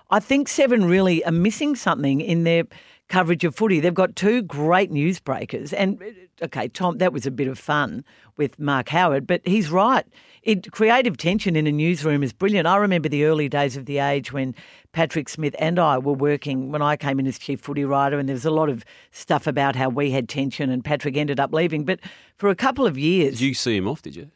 [0.09, 2.63] I think Seven really are missing something in their
[3.07, 3.79] coverage of footy.
[3.79, 6.01] They've got two great newsbreakers, and
[6.41, 8.03] okay, Tom, that was a bit of fun
[8.37, 10.05] with Mark Howard, but he's right.
[10.43, 12.67] It, creative tension in a newsroom is brilliant.
[12.67, 14.53] I remember the early days of the age when
[14.91, 18.29] Patrick Smith and I were working when I came in as chief footy writer, and
[18.29, 21.53] there was a lot of stuff about how we had tension, and Patrick ended up
[21.53, 21.85] leaving.
[21.85, 21.99] But
[22.35, 24.01] for a couple of years, Did you see him off?
[24.01, 24.31] Did you?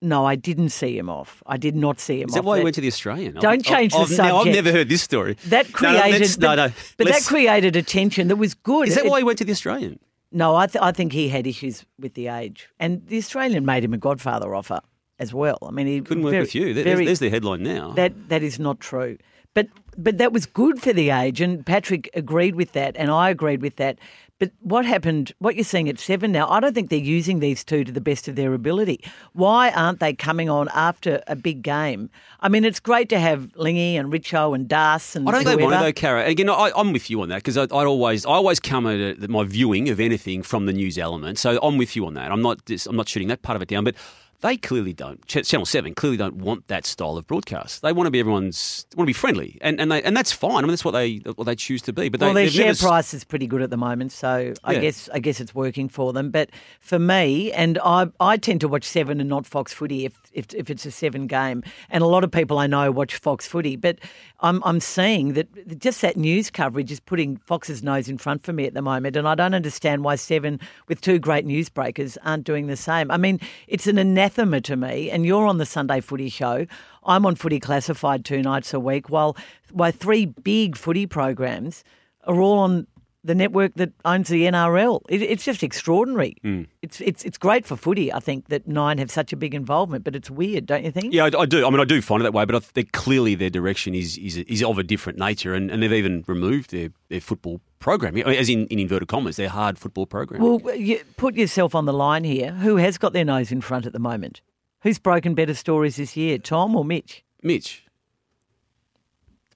[0.00, 1.42] No, I didn't see him off.
[1.46, 2.42] I did not see him Is off.
[2.42, 3.34] that why he went to the Australian?
[3.34, 5.36] Don't change the I've, Now, I've never heard this story.
[5.46, 6.68] that No, no, created, let's- no, no.
[6.96, 8.88] but that let's- created a tension that was good.
[8.88, 9.98] Is that It- why he went to the Australian?
[10.30, 13.82] No, I, th- I think he had issues with the age, and the Australian made
[13.82, 14.80] him a Godfather offer
[15.18, 15.58] as well.
[15.66, 16.74] I mean, he Couldn't work very- with you.
[16.74, 17.92] There- very- there's, there's the headline now.
[17.92, 19.16] that that is not true.
[19.54, 23.30] But but that was good for the age, and Patrick agreed with that, and I
[23.30, 23.98] agreed with that.
[24.38, 25.32] But what happened?
[25.38, 26.48] What you're seeing at seven now?
[26.48, 29.02] I don't think they're using these two to the best of their ability.
[29.32, 32.08] Why aren't they coming on after a big game?
[32.40, 35.58] I mean, it's great to have Lingy and Richo and Das and I don't think
[35.58, 36.22] they want to though, Cara.
[36.22, 38.86] And again, I, I'm with you on that because I, I always, I always come
[38.86, 41.38] at it, my viewing of anything from the news element.
[41.38, 42.30] So I'm with you on that.
[42.30, 43.96] I'm not, I'm not shooting that part of it down, but
[44.40, 45.24] they clearly don't.
[45.26, 47.82] Channel Seven clearly don't want that style of broadcast.
[47.82, 50.58] They want to be everyone's, want to be friendly, and and they, and that's fine.
[50.58, 52.08] I mean, that's what they, what they choose to be.
[52.08, 54.80] But well, their share never price is pretty good at the moment, so I Yeah.
[54.80, 56.30] guess I guess it's working for them.
[56.30, 60.14] But for me, and I I tend to watch Seven and not Fox Footy if
[60.32, 63.46] if, if it's a Seven game, and a lot of people I know watch Fox
[63.46, 63.76] Footy.
[63.76, 63.98] But
[64.40, 68.52] I'm I'm seeing that just that news coverage is putting Fox's nose in front for
[68.52, 72.44] me at the moment, and I don't understand why Seven with two great newsbreakers aren't
[72.44, 73.10] doing the same.
[73.10, 75.10] I mean, it's an anathema to me.
[75.10, 76.66] And you're on the Sunday Footy Show.
[77.04, 79.36] I'm on Footy Classified two nights a week, while
[79.72, 81.84] while three big footy programs
[82.24, 82.86] are all on
[83.28, 85.02] the network that owns the NRL.
[85.08, 86.34] It, it's just extraordinary.
[86.42, 86.62] Hmm.
[86.80, 88.12] It's it's it's great for footy.
[88.12, 91.12] I think that Nine have such a big involvement, but it's weird, don't you think?
[91.12, 91.66] Yeah, I, I do.
[91.66, 94.38] I mean, I do find it that way, but I, clearly their direction is is,
[94.38, 98.24] is of a different nature, and, and they've even removed their, their football program, I
[98.24, 100.42] mean, as in, in inverted commas, their hard football program.
[100.42, 102.52] Well, you put yourself on the line here.
[102.52, 104.40] Who has got their nose in front at the moment?
[104.82, 107.24] Who's broken better stories this year, Tom or Mitch?
[107.42, 107.84] Mitch.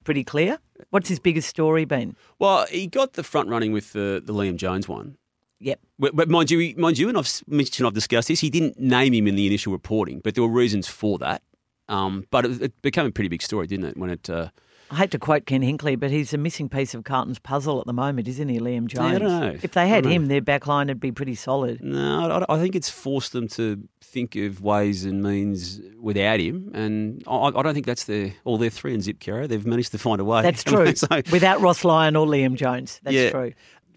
[0.03, 0.59] Pretty clear.
[0.89, 2.15] What's his biggest story been?
[2.39, 5.17] Well, he got the front running with the, the Liam Jones one.
[5.59, 5.79] Yep.
[5.97, 8.41] But, but mind you, mind you, and I've mentioned, I've discussed this.
[8.41, 11.41] He didn't name him in the initial reporting, but there were reasons for that.
[11.87, 13.97] Um, but it, it became a pretty big story, didn't it?
[13.97, 14.49] When it, uh,
[14.91, 17.87] I hate to quote Ken Hinkley, but he's a missing piece of Carlton's puzzle at
[17.87, 19.15] the moment, isn't he, Liam Jones?
[19.15, 19.57] I don't know.
[19.61, 21.81] If they had him, their back line would be pretty solid.
[21.81, 26.71] no, I, I think it's forced them to think of ways and means without him,
[26.73, 28.33] and I, I don't think that's their.
[28.43, 29.47] Well, they're three and zip carrier.
[29.47, 30.41] They've managed to find a way.
[30.43, 30.93] That's true.
[30.95, 33.29] so, Without Ross Lyon or Liam Jones, that's yeah.
[33.31, 33.53] true.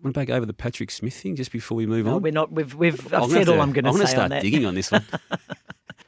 [0.07, 2.23] Went back over the Patrick Smith thing just before we move No, on.
[2.23, 2.53] we're not.
[2.53, 3.13] We've we've.
[3.13, 3.95] I've said all I'm going to say.
[3.95, 5.05] I'm gonna start on digging on this one.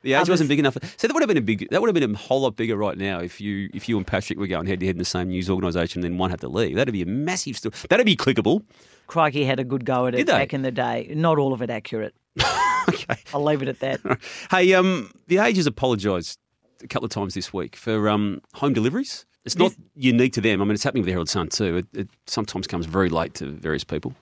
[0.02, 0.78] The age wasn't big enough.
[0.96, 1.68] So that would have been a big.
[1.70, 4.06] That would have been a whole lot bigger right now if you if you and
[4.06, 6.48] Patrick were going head to head in the same news organisation, then one had to
[6.48, 6.76] leave.
[6.76, 7.74] That'd be a massive story.
[7.90, 8.62] That'd be clickable.
[9.08, 11.12] Crikey had a good go at it back in the day.
[11.16, 12.14] Not all of it accurate.
[12.88, 13.16] okay.
[13.34, 14.20] I'll leave it at that.
[14.52, 16.38] Hey, um, the age has apologised
[16.80, 19.26] a couple of times this week for um, home deliveries.
[19.48, 20.60] It's not unique to them.
[20.60, 21.78] I mean, it's happening with the Herald Sun too.
[21.78, 24.14] It, it sometimes comes very late to various people.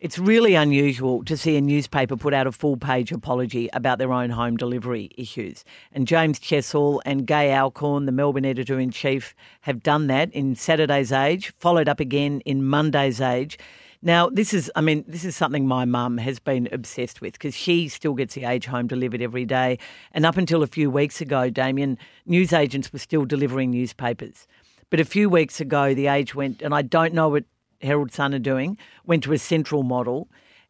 [0.00, 4.14] It's really unusual to see a newspaper put out a full page apology about their
[4.14, 5.62] own home delivery issues.
[5.92, 10.54] And James Chessell and Gay Alcorn, the Melbourne editor in chief, have done that in
[10.54, 13.58] Saturday's Age, followed up again in Monday's Age.
[14.02, 17.54] Now, this is, I mean, this is something my mum has been obsessed with because
[17.54, 19.78] she still gets the age home delivered every day.
[20.12, 24.46] And up until a few weeks ago, Damian, newsagents were still delivering newspapers.
[24.90, 27.44] But a few weeks ago, the age went, and I don't know what
[27.80, 28.76] Herald Sun are doing,
[29.06, 30.28] went to a central model.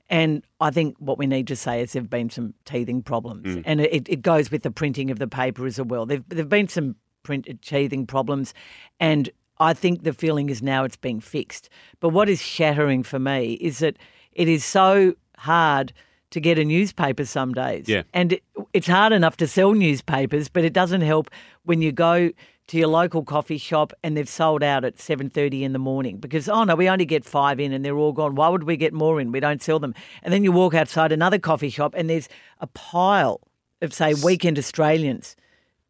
[0.09, 3.47] And I think what we need to say is there have been some teething problems.
[3.47, 3.63] Mm.
[3.65, 6.05] And it, it goes with the printing of the paper as well.
[6.05, 8.53] There have been some print teething problems.
[8.99, 11.69] And I think the feeling is now it's being fixed.
[12.01, 13.99] But what is shattering for me is that
[14.33, 15.93] it is so hard
[16.31, 17.89] to get a newspaper some days.
[17.89, 18.03] Yeah.
[18.15, 21.31] And it, it's hard enough to sell newspapers, but it doesn't help
[21.65, 22.31] when you go
[22.71, 26.49] to your local coffee shop and they've sold out at 7.30 in the morning because,
[26.49, 28.37] oh no, we only get five in and they're all gone.
[28.37, 29.33] Why would we get more in?
[29.33, 29.93] We don't sell them.
[30.23, 32.29] And then you walk outside another coffee shop and there's
[32.61, 33.41] a pile
[33.83, 35.35] of, say, weekend Australians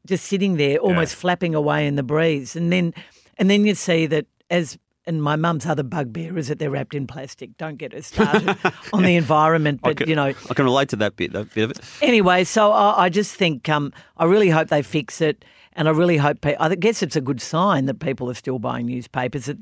[0.06, 2.56] just sitting there almost flapping away in the breeze.
[2.56, 2.94] And then,
[3.36, 6.94] and then you see that as and my mum's other bugbear is that they're wrapped
[6.94, 7.56] in plastic.
[7.56, 8.56] Don't get us started
[8.92, 11.32] on the environment, but can- you know, I can relate to that bit.
[11.32, 11.80] That bit of it.
[12.00, 15.92] Anyway, so I, I just think um, I really hope they fix it, and I
[15.92, 16.40] really hope.
[16.40, 19.46] Pe- I guess it's a good sign that people are still buying newspapers.
[19.46, 19.58] That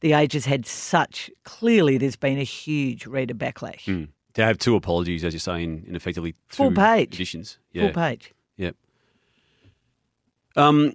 [0.00, 1.98] the Age has had such clearly.
[1.98, 4.08] There's been a huge reader backlash.
[4.34, 7.14] To have two apologies, as you say, in, in effectively two Full page.
[7.14, 7.58] editions.
[7.72, 7.82] Yeah.
[7.84, 8.32] Full page.
[8.56, 8.76] Yep.
[10.56, 10.94] Um,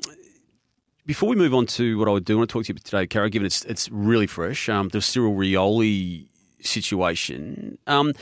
[1.06, 2.80] before we move on to what I would do, I want to talk to you
[2.80, 4.67] today, Cara, given it's it's really fresh.
[4.69, 6.27] Um, the Cyril Rioli
[6.62, 7.77] situation.
[7.88, 8.13] Um,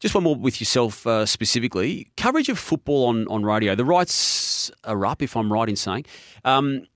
[0.00, 2.08] just one more with yourself uh, specifically.
[2.16, 3.74] Coverage of football on, on radio.
[3.74, 6.06] The rights are up, if I'm right in saying.
[6.44, 6.86] Um,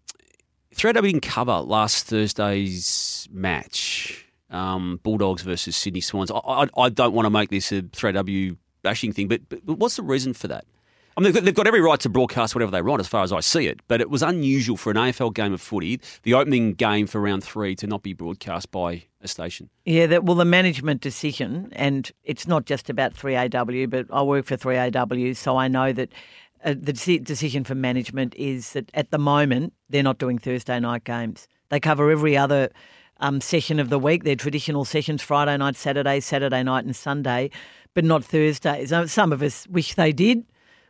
[0.75, 6.31] 3AW didn't cover last Thursday's match, um, Bulldogs versus Sydney Swans.
[6.31, 9.97] I, I, I don't want to make this a 3AW bashing thing, but, but, what's
[9.97, 10.65] the reason for that?
[11.17, 13.41] I mean, they've got every right to broadcast whatever they want, as far as I
[13.41, 13.81] see it.
[13.87, 17.45] But it was unusual for an AFL game of footy, the opening game for round
[17.45, 19.71] three, to not be broadcast by a station.
[19.85, 24.47] Yeah, that, well, the management decision, and it's not just about 3AW, but I work
[24.47, 26.11] for 3AW, so I know that
[26.65, 30.79] uh, the deci- decision for management is that at the moment they're not doing Thursday
[30.79, 31.49] night games.
[31.71, 32.71] They cover every other
[33.21, 34.25] um, session of the week.
[34.25, 37.51] They're traditional sessions Friday night, Saturday, Saturday night, and Sunday,
[37.95, 38.93] but not Thursdays.
[38.93, 40.45] Uh, Some of us wish they did.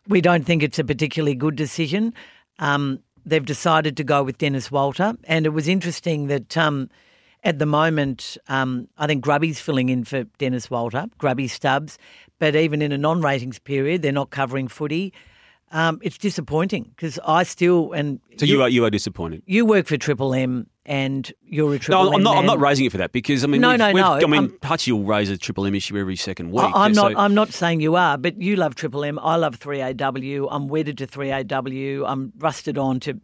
[0.08, 2.12] We don't think it's a particularly good decision.
[2.58, 6.56] Um, they've decided to go with Dennis Walter, and it was interesting that.
[6.56, 6.90] Um,
[7.44, 11.98] at the moment, um, I think Grubby's filling in for Dennis Walter, Grubby Stubbs,
[12.38, 15.12] but even in a non-ratings period, they're not covering footy.
[15.72, 19.42] Um, it's disappointing because I still and So you, are you are disappointed.
[19.46, 22.36] you work for Triple M and you're a Triple No, M I'm not.
[22.36, 24.20] I'm not raising it for that because I mean, No, we've, no, we've- no, I
[24.26, 26.62] mean, I'm- Hutchy will raise a triple M issue every second week.
[26.62, 27.16] I- I'm so- not.
[27.16, 29.18] I'm not saying you are, but you love Triple M.
[29.18, 30.46] I love 3AW.
[30.50, 32.04] I'm wedded to 3AW.
[32.06, 33.18] I'm rusted on to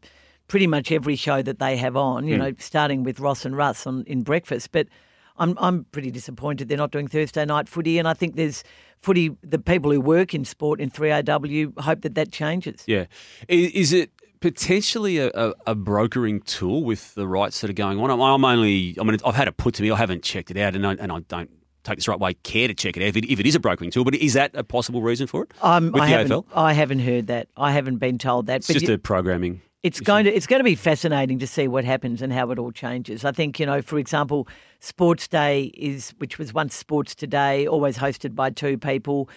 [0.48, 2.26] pretty much every show that they have on.
[2.26, 4.72] You know, starting with Ross and Russ on in breakfast.
[4.72, 4.88] But
[5.36, 8.64] I'm I'm pretty disappointed they're not doing Thursday night footy, and I think there's
[9.00, 9.30] footy.
[9.42, 12.82] The people who work in sport in 3AW hope that that changes.
[12.86, 13.04] Yeah,
[13.48, 18.00] is, is it potentially a, a, a brokering tool with the rights that are going
[18.00, 18.10] on?
[18.10, 18.96] I'm, I'm only.
[19.00, 19.90] I mean, I've had it put to me.
[19.90, 21.50] I haven't checked it out, and I, and I don't
[21.84, 22.34] take this right way.
[22.34, 24.04] Care to check it out if it, if it is a brokering tool?
[24.04, 26.32] But is that a possible reason for it Um, with I the haven't.
[26.32, 26.44] AFL?
[26.54, 27.48] I haven't heard that.
[27.56, 28.56] I haven't been told that.
[28.56, 29.62] It's just you- a programming.
[29.84, 32.58] It's going to it's going to be fascinating to see what happens and how it
[32.58, 33.24] all changes.
[33.24, 34.48] I think you know, for example,
[34.80, 39.30] Sports Day is which was once Sports Today, always hosted by two people,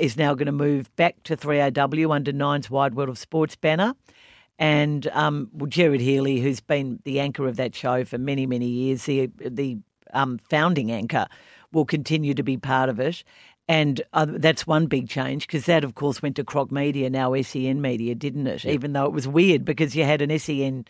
[0.00, 3.94] is now going to move back to 3AW under Nine's Wide World of Sports banner.
[4.58, 8.66] And um, well, Gerard Healy, who's been the anchor of that show for many many
[8.66, 9.78] years, the the
[10.12, 11.26] um, founding anchor,
[11.72, 13.22] will continue to be part of it.
[13.68, 17.34] And uh, that's one big change because that, of course, went to Croc Media, now
[17.42, 18.64] SEN Media, didn't it?
[18.64, 20.84] Even though it was weird because you had an SEN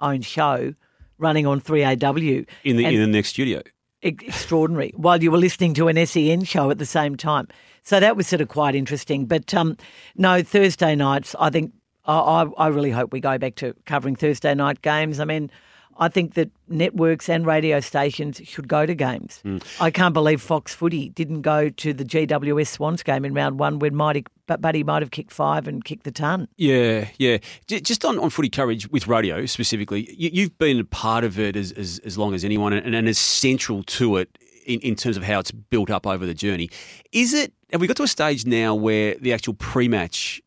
[0.00, 0.74] owned show
[1.18, 2.46] running on 3AW.
[2.64, 3.62] in the in the next studio.
[4.02, 7.48] extraordinary while you were listening to an SEN show at the same time.
[7.82, 9.26] So that was sort of quite interesting.
[9.26, 9.76] But um,
[10.16, 11.72] no, Thursday nights, I think,
[12.04, 15.20] I I really hope we go back to covering Thursday night games.
[15.20, 15.50] I mean,
[15.98, 19.40] I think that networks and radio stations should go to games.
[19.42, 19.58] Hmm.
[19.80, 23.80] I can't believe Fox Footy didn't go to the GWS Swans game in round one
[23.80, 26.46] when Mighty, Buddy might have kicked five and kicked the ton.
[26.56, 27.38] Yeah, yeah.
[27.66, 31.56] Just on, on footy coverage with radio specifically, you, you've been a part of it
[31.56, 35.16] as, as, as long as anyone and, and as central to it in, in terms
[35.16, 36.70] of how it's built up over the journey.
[37.10, 40.40] Is it, have we got to a stage now where the actual pre match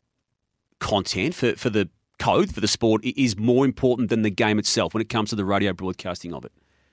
[0.79, 1.89] content for, for the
[2.21, 5.35] code, for the sport, is more important than the game itself when it comes to
[5.35, 6.51] the radio broadcasting of it?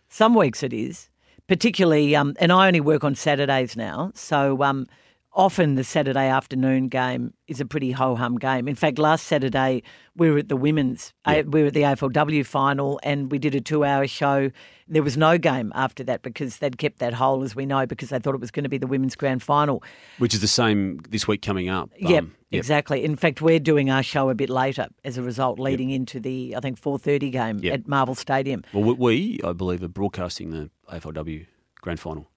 [0.09, 1.11] Some weeks it is,
[1.47, 4.87] particularly, um, and I only work on Saturdays now, so um,
[5.39, 8.67] often the Saturday afternoon game is a pretty ho hum game.
[8.69, 9.83] In fact, last Saturday
[10.17, 13.55] we were at the women's, uh, we were at the AFLW final, and we did
[13.55, 14.51] a two hour show.
[14.89, 18.09] There was no game after that because they'd kept that hole, as we know, because
[18.09, 19.83] they thought it was going to be the women's grand final.
[20.19, 21.91] Which is the same this week coming up.
[21.97, 22.59] yep, Um, yep.
[22.59, 23.05] exactly.
[23.05, 26.57] In fact, we're doing our show a bit later as a result, leading into the
[26.57, 27.75] I think four thirty game Yep.
[27.75, 28.65] at Marvel Stadium.
[28.73, 31.47] Well, we, we, I believe, are broadcasting the AFLW
[31.81, 32.29] grand final.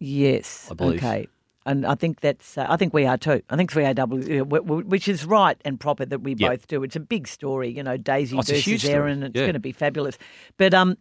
[0.00, 0.66] Yes.
[0.70, 0.98] I believe.
[0.98, 1.28] Okay.
[1.66, 2.58] And I think that's.
[2.58, 3.40] Uh, I think we are too.
[3.50, 4.44] I think 3AW, uh,
[4.84, 6.50] which is right and proper that we Yep.
[6.50, 6.82] both do.
[6.82, 7.96] It's a big story, you know.
[7.96, 8.84] Daisy Oh, versus.
[8.84, 9.22] Erin.
[9.22, 9.44] It's Yeah.
[9.44, 10.18] going to be fabulous.
[10.58, 10.96] But um,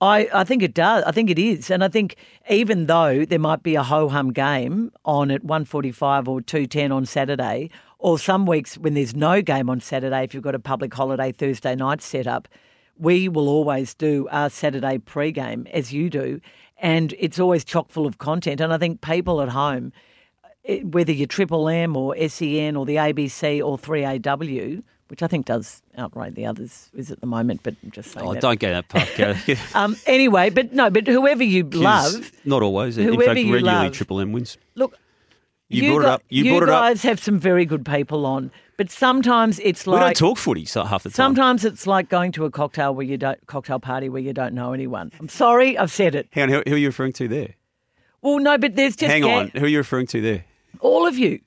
[0.00, 1.02] I I think it does.
[1.04, 2.16] I think it is, and I think
[2.48, 7.04] even though there might be a ho hum game on at 1:45 or 2:10 on
[7.04, 7.68] Saturday,
[7.98, 11.32] or some weeks when there's no game on Saturday, if you've got a public holiday
[11.32, 12.48] Thursday night set up,
[12.96, 16.40] we will always do our Saturday pre-game as you do,
[16.78, 18.60] and it's always chock full of content.
[18.60, 19.92] And I think people at home,
[20.64, 25.46] eh, whether you're Triple M or SEN or the ABC or 3AW, which I think
[25.46, 28.42] does outrate the others, is at the moment, but I'm just saying Oh, that.
[28.42, 29.70] don't go that Gareth.
[29.74, 32.98] Um, anyway, but no, but whoever you love, Not always.
[32.98, 33.92] In fact, you regularly love.
[33.92, 34.58] Triple M wins.
[34.74, 34.96] look.
[35.70, 36.22] You brought it up.
[36.30, 36.82] You brought it up.
[36.82, 40.64] guys have some very good people on, but sometimes it's like we don't talk footy
[40.64, 41.14] so half the time.
[41.14, 44.54] Sometimes it's like going to a cocktail where you don't cocktail party where you don't
[44.54, 45.12] know anyone.
[45.20, 46.28] I'm sorry, I've said it.
[46.30, 47.54] Hang on, who, who are you referring to there?
[48.22, 50.44] Well, no, but there's just Hang ga- on, who are you referring to there?
[50.80, 51.40] all of you.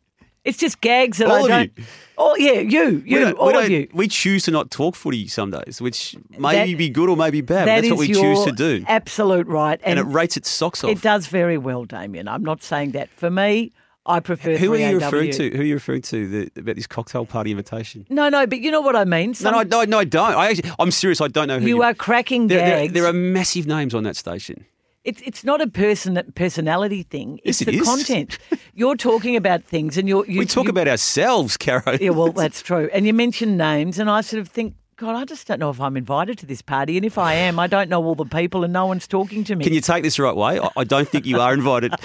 [0.44, 1.72] It's just gags that All I of don't.
[1.78, 1.84] you.
[2.18, 3.88] Oh yeah, you, you, all of you.
[3.94, 7.30] We choose to not talk footy some days, which may That- be good or may
[7.30, 7.62] be bad.
[7.62, 8.84] but That that's what we choose to do.
[8.88, 10.90] Absolute right, and and, it rates its socks off.
[10.90, 12.28] it does very well, Damian.
[12.28, 13.10] I'm not saying that.
[13.12, 13.72] For me,
[14.06, 14.58] I prefer.
[14.58, 15.50] Who are you referring to?
[15.56, 18.08] Who are you referring to the, about this cocktail party invitation?
[18.10, 19.30] No, no, but you know what I mean.
[19.30, 20.34] No, Some- no, I- no, no, I don't.
[20.36, 21.22] I actually, I'm serious.
[21.22, 24.16] I don't know who you are cracking There, there, there are massive names on that
[24.16, 24.66] station.
[25.04, 27.40] It's it's not a person personality thing.
[27.44, 27.88] It's Yes, it the is.
[27.88, 28.38] content.
[28.76, 31.98] You're talking about things, and you're you, we talk you- about ourselves, Caro.
[32.00, 32.88] Yeah, well, that's true.
[32.94, 35.82] And you mention names, and I sort of think, God, I just don't know if
[35.82, 38.64] I'm invited to this party, and if I am, I don't know all the people,
[38.64, 39.64] and no one's talking to me.
[39.66, 40.60] Can you take this the right way?
[40.60, 41.92] I, I don't think you are invited.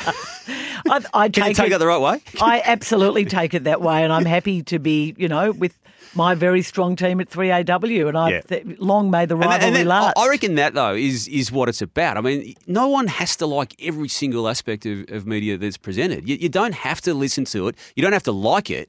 [0.88, 2.22] I, I Can you take take it, the right way?
[2.40, 5.76] I absolutely take it that way, and I'm happy to be, you know, with
[6.14, 8.40] my very strong team at 3AW, and I Yeah.
[8.40, 10.14] th- long may the And that- rivalry and that- last.
[10.16, 12.16] I I reckon that though is is what it's about.
[12.16, 16.26] I mean, no one has to like every single aspect of, of media that's presented.
[16.26, 17.76] You, you don't have to listen to it.
[17.94, 18.88] You don't have to like it,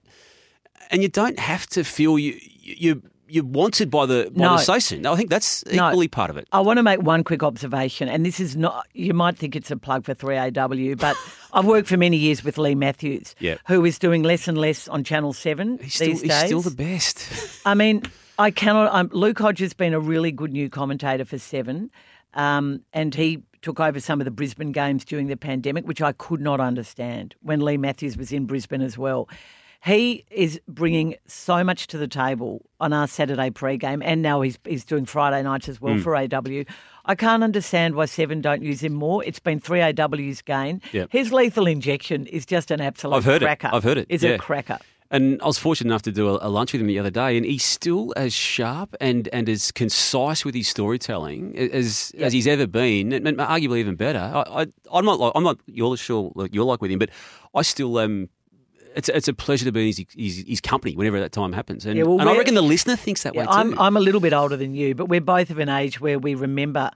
[0.91, 4.49] and you don't have to feel you you you're wanted by the by No.
[4.51, 5.05] the station.
[5.05, 5.89] I think that's No.
[5.89, 6.47] equally part of it.
[6.51, 9.71] I want to make one quick observation, and this is not, you might think it's
[9.71, 11.15] a plug for 3AW, but
[11.53, 13.35] I've worked for many years with Leigh Matthews,
[13.67, 16.71] who is doing less and less on Channel 7 He's still, these he's still the
[16.71, 17.27] best.
[17.65, 18.03] I mean,
[18.39, 18.93] I cannot.
[18.93, 21.89] Um, Luke Hodge has been a really good new commentator for Seven,
[22.33, 26.11] um, and he took over some of the Brisbane games during the pandemic, which I
[26.11, 29.27] could not understand when Leigh Matthews was in Brisbane as well.
[29.85, 34.57] He is bringing so much to the table on our Saturday pre-game, and now he's
[34.67, 36.01] he's doing Friday nights as well Hmm.
[36.01, 36.63] for AW.
[37.05, 39.23] I can't understand why Seven don't use him more.
[39.23, 40.81] It's been three AW's gain.
[40.91, 41.09] Yep.
[41.11, 43.67] His lethal injection is just an absolute I've heard cracker.
[43.67, 43.73] it.
[43.73, 44.07] I've heard it.
[44.09, 44.31] Is yeah.
[44.31, 44.79] a cracker.
[45.09, 47.37] And I was fortunate enough to do a, a lunch with him the other day,
[47.37, 52.45] and he's still as sharp and, and as concise with his storytelling as as he's
[52.45, 54.19] ever been, and, arguably even better.
[54.19, 57.09] I, I, I'm not like I'm not you're sure like you're like with him, but
[57.55, 58.27] I still um.
[58.97, 61.85] It's, it's a pleasure to be in his, his, his company whenever that time happens.
[61.85, 63.51] And, Yeah, well, and I reckon the listener thinks that way too.
[63.51, 66.17] I'm, I'm a little bit older than you, but we're both of an age where
[66.17, 66.89] we remember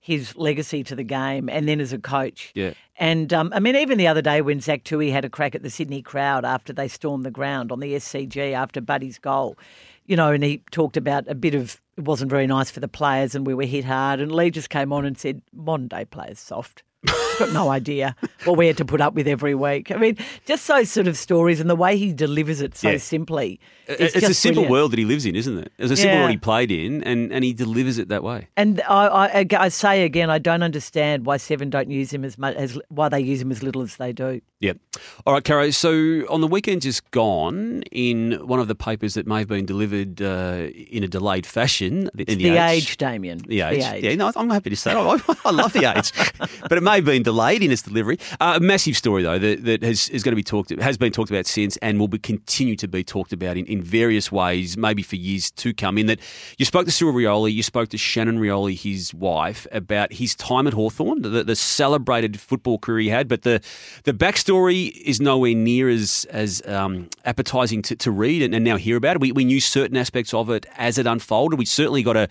[0.00, 2.52] his legacy to the game and then as a coach.
[2.54, 2.74] Yeah.
[2.98, 5.62] And um, I mean, even the other day when Zach Tuohy had a crack at
[5.62, 9.56] the Sydney crowd after they stormed the ground on the SCG after Buddy's goal,
[10.04, 12.88] you know, and he talked about a bit of it wasn't very nice for the
[12.88, 14.20] players and we were hit hard.
[14.20, 16.82] And Leigh just came on and said, modern day players soft.
[17.38, 19.90] He's got no idea what we had to put up with every week.
[19.90, 20.16] I mean,
[20.46, 22.98] just those sort of stories and the way he delivers it so Yeah.
[22.98, 23.58] simply.
[23.88, 24.70] it's It's, a simple brilliant.
[24.70, 25.72] world that he lives in, isn't it?
[25.78, 26.20] It's a simple Yeah.
[26.20, 28.46] world he played in, and, and he delivers it that way.
[28.56, 32.38] And I, I, I say again, I don't understand why Seven don't use him as
[32.38, 34.40] much as why they use him as little as they do.
[34.60, 34.78] Yep.
[35.26, 35.70] All right, Caro.
[35.70, 35.90] So
[36.30, 40.22] on the weekend just gone, in one of the papers that may have been delivered
[40.22, 43.38] uh, in a delayed fashion, in the, The, age, Damian.
[43.46, 44.04] The It's age.
[44.04, 44.92] Yeah, no, I'm happy to say.
[44.92, 46.12] I, I love the age,
[46.68, 48.18] but it may have been delayed in its delivery.
[48.40, 51.12] Uh, a massive story though that, that has is going to be talked has been
[51.12, 54.76] talked about since and will be continue to be talked about in, in various ways,
[54.76, 55.98] maybe for years to come.
[55.98, 56.20] In that
[56.58, 60.66] you spoke to Cyril Rioli, you spoke to Shannon Rioli, his wife, about his time
[60.66, 63.60] at Hawthorn, the, the celebrated football career he had, but the
[64.04, 68.76] the backstory is nowhere near as as um, appetising to, to read and, and now
[68.76, 69.20] hear about it.
[69.20, 71.58] We, we knew certain aspects of it as it unfolded.
[71.58, 72.28] We certainly got a,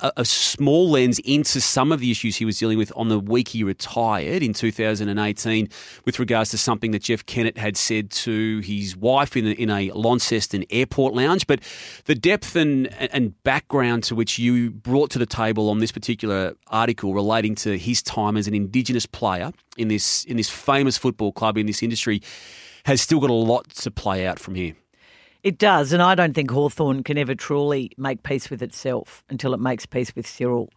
[0.00, 3.20] a, a small lens into some of the issues he was dealing with on the
[3.20, 5.68] week he retired in 2018
[6.04, 9.70] with regards to something that Jeff Kennett had said to his wife in a, in
[9.70, 11.46] a Launceston airport lounge.
[11.46, 11.60] But
[12.04, 16.54] the depth and, and background to which you brought to the table on this particular
[16.68, 21.32] article relating to his time as an Indigenous player in this in this famous football
[21.32, 22.20] club in this industry
[22.84, 24.74] has still got a lot to play out from here.
[25.42, 29.54] It does, and I don't think Hawthorn can ever truly make peace with itself until
[29.54, 30.70] it makes peace with Cyril,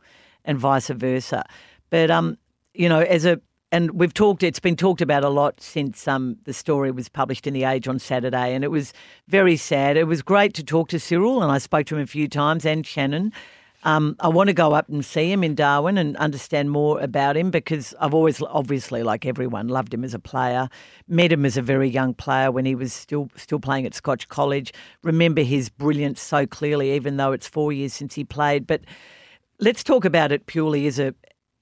[0.44, 1.44] and vice versa.
[1.92, 2.38] But um,
[2.76, 3.40] you know, as a
[3.72, 4.44] and we've talked.
[4.44, 7.88] It's been talked about a lot since um the story was published in the Age
[7.88, 8.94] on Saturday, and it was
[9.28, 9.98] very sad.
[9.98, 12.66] It was great to talk to Cyril, and I spoke to him a few times,
[12.66, 13.34] and Shannon.
[13.84, 17.38] Um, I want to go up and see him in Darwin and understand more about
[17.38, 20.70] him because I've always, obviously, like everyone, loved him as a player.
[21.08, 24.28] Met him as a very young player when he was still still playing at Scotch
[24.28, 24.74] College.
[25.04, 28.66] Remember his brilliance so clearly, even though it's four years since he played.
[28.66, 28.82] But
[29.60, 31.14] let's talk about it purely as a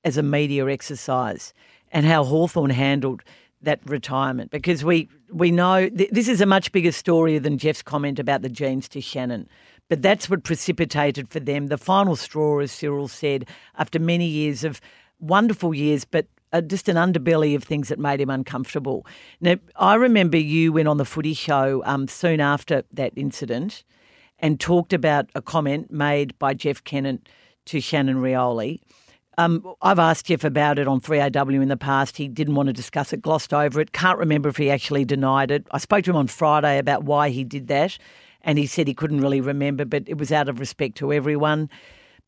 [0.03, 1.53] as a media exercise
[1.91, 3.23] and how Hawthorn handled
[3.61, 7.81] that retirement because we we know th- this is a much bigger story than Jeff's
[7.81, 9.47] comment about the genes to Shannon.
[9.89, 14.63] But that's what precipitated for them the final straw, as Cyril said, after many years
[14.63, 14.81] of
[15.19, 19.05] wonderful years, but uh, just an underbelly of things that made him uncomfortable.
[19.41, 23.83] Now, I remember you went on the footy show um, soon after that incident
[24.39, 27.27] and talked about a comment made by Jeff Kennett
[27.65, 28.81] to Shannon Rioli
[29.37, 32.17] Um, I've asked Jeff about it on 3AW in the past.
[32.17, 33.91] He didn't want to discuss it, glossed over it.
[33.91, 35.65] Can't remember if he actually denied it.
[35.71, 37.97] I spoke to him on Friday about why he did that,
[38.41, 41.69] and he said he couldn't really remember, but it was out of respect to everyone.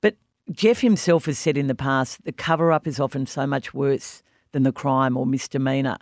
[0.02, 0.16] But
[0.52, 4.24] Jeff himself has said in the past the cover up is often so much worse
[4.52, 5.98] than the crime or misdemeanour.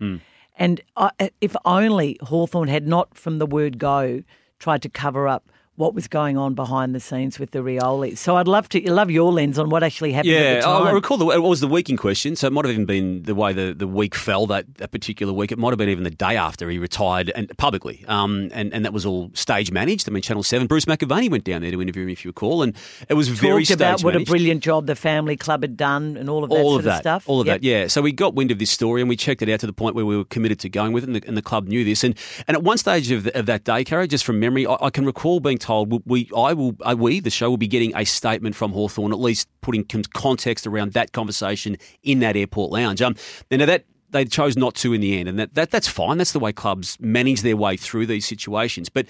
[0.57, 1.09] And I,
[1.41, 4.21] if only Hawthorn had not, from the word go,
[4.59, 8.19] tried to cover up what was going on behind the scenes with the Riolis.
[8.19, 10.67] So I'd love to You love your lens on what actually happened Yeah, at the
[10.67, 13.23] I- recall the, it was the week in question, so it might have even been
[13.23, 15.51] the way the, the week fell that, that particular week.
[15.51, 18.85] It might have been even the day after he retired and publicly, um, and and
[18.85, 20.07] that was all stage managed.
[20.07, 22.61] I mean, Channel Seven, Bruce McAvaney went down there to interview him, if you recall,
[22.61, 22.75] and
[23.09, 26.17] it was very Talked about stage what a brilliant job the family club had done
[26.17, 27.27] and all of that all sort of that stuff.
[27.27, 27.61] all of Yep.
[27.61, 29.65] that yeah so we got wind of this story and we checked it out to
[29.67, 31.67] the point where we were committed to going with it and the, and the club
[31.67, 32.15] knew this and
[32.47, 34.89] and at one stage of, the, of that day Caro, just from memory I, I
[34.91, 38.05] can recall being told we I will uh, we the show will be getting a
[38.05, 43.15] statement from Hawthorn at least putting context around that conversation in that airport lounge um
[43.49, 46.17] now that they chose not to in the end, and that, that that's fine.
[46.17, 48.87] That's the way clubs manage their way through these situations.
[48.87, 49.07] But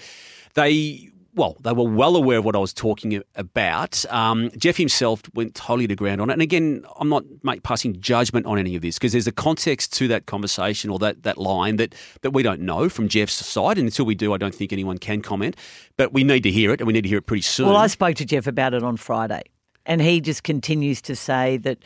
[0.54, 4.04] they well, they were well aware of what I was talking about.
[4.10, 6.34] Um, Jeff himself went totally to ground on it.
[6.34, 9.92] And again, I'm not make, passing judgment on any of this because there's a context
[9.94, 13.78] to that conversation or that, that line that, that we don't know from Jeff's side.
[13.78, 15.56] And until we do, I don't think anyone can comment.
[15.96, 17.66] But we need to hear it, and we need to hear it pretty soon.
[17.66, 19.42] Well, I spoke to Jeff about it on Friday,
[19.86, 21.78] and he just continues to say that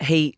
[0.00, 0.36] he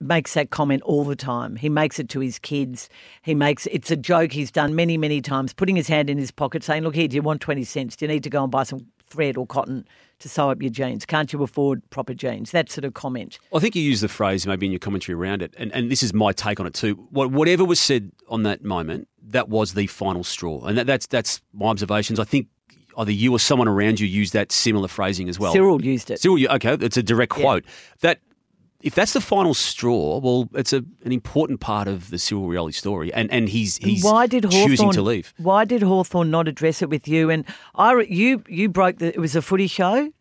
[0.00, 1.56] makes that comment all the time.
[1.56, 2.88] He makes it to his kids.
[3.22, 6.30] He makes it's a joke he's done many, many times, putting his hand in his
[6.30, 7.96] pocket, saying, "Look here, do you want twenty cents?
[7.96, 9.86] Do you need to go and buy some thread or cotton
[10.18, 11.06] to sew up your jeans?
[11.06, 13.38] Can't you afford proper jeans?" That sort of comment.
[13.54, 16.02] I think you used the phrase maybe in your commentary around it, and, and this
[16.02, 16.94] is my take on it too.
[17.10, 21.40] Whatever was said on that moment, that was the final straw, and that, that's that's
[21.52, 22.18] my observations.
[22.18, 22.48] I think
[22.98, 25.52] either you or someone around you used that similar phrasing as well.
[25.52, 26.20] Cyril used it.
[26.20, 27.42] Cyril, okay, it's a direct Yeah.
[27.42, 27.64] quote.
[28.00, 28.20] That
[28.84, 32.74] if that's the final straw, well, it's a, an important part of the Cyril Rioli
[32.74, 35.32] story, and and he's he's why did choosing to leave.
[35.38, 37.30] Why did Hawthorn not address it with you?
[37.30, 39.06] And I, you, you broke the.
[39.06, 40.12] It was a footy show,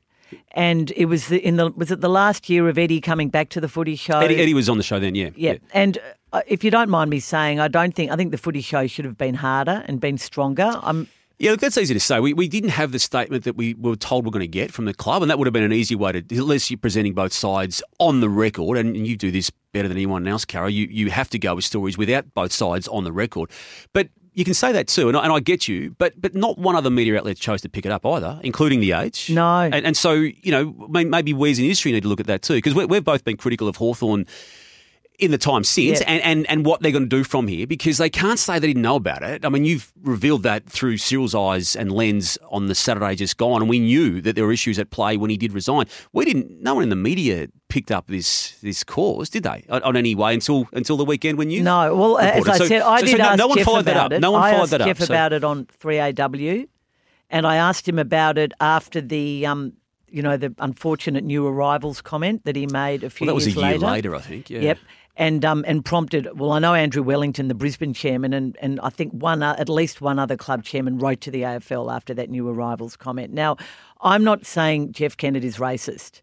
[0.51, 3.49] and it was the, in the was it the last year of Eddie coming back
[3.49, 4.19] to the footy show?
[4.19, 5.97] Eddie, Eddie was on the show then, yeah, Yeah, and
[6.31, 8.87] uh, if you don't mind me saying, I don't think I think the footy show
[8.87, 10.79] should have been harder and been stronger.
[10.81, 11.09] I'm
[11.39, 12.19] Yeah, look, that's easy to say.
[12.19, 14.85] We, we didn't have the statement that we were told we're going to get from
[14.85, 17.33] the club, and that would have been an easy way to, unless you're presenting both
[17.33, 20.69] sides on the record, and you do this better than anyone else, Carol.
[20.69, 23.49] You, you have to go with stories without both sides on the record.
[23.93, 26.57] But you can say that too, and I, and I get you, but but not
[26.57, 29.29] one other media outlet chose to pick it up either, including the Age.
[29.29, 29.59] No.
[29.59, 32.27] And, and so, you know, may- maybe we as an industry need to look at
[32.27, 34.25] that too, because we've both been critical of Hawthorn
[35.19, 36.05] in the time since Yeah.
[36.07, 38.67] and, and, and what they're going to do from here because they can't say they
[38.67, 39.45] didn't know about it.
[39.45, 43.61] I mean, you've revealed that through Cyril's eyes and lens on the Saturday just gone,
[43.61, 45.85] and we knew that there were issues at play when he did resign.
[46.13, 49.83] We didn't, no one in the media picked up this this cause, did they, on,
[49.83, 51.95] on any way until until the weekend when you no.
[51.95, 52.47] Well, as.
[52.47, 54.05] I So- said, I so- did so no, ask no one Jeff followed that about
[54.07, 54.11] up.
[54.13, 54.19] it.
[54.19, 54.87] No one I followed that up.
[54.87, 56.67] Jeff So- about it on 3AW,
[57.29, 59.73] and I asked him about it after the um,
[60.09, 63.47] you know, the unfortunate new arrivals comment that he made a few Well, that was
[63.47, 63.85] a year later.
[63.87, 64.49] later, I think.
[64.49, 64.59] Yeah.
[64.61, 64.77] Yep.
[65.15, 66.27] And um, and prompted.
[66.39, 69.69] Well, I know Andrew Wellington, the Brisbane chairman, and, and I think one uh, at
[69.69, 73.31] least one other club chairman wrote to the AFL after that new arrivals comment.
[73.31, 73.57] Now,
[74.01, 76.21] I'm not saying Jeff Kennett's racist,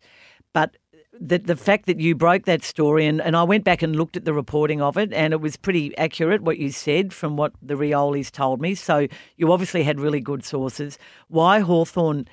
[0.53, 0.76] but
[1.20, 4.16] the the fact that you broke that story and, and I went back and looked
[4.16, 7.53] at the reporting of it and it was pretty accurate what you said from what
[7.61, 8.74] the Riolis told me.
[8.74, 10.99] So you obviously had really good sources.
[11.28, 12.26] Why Hawthorn?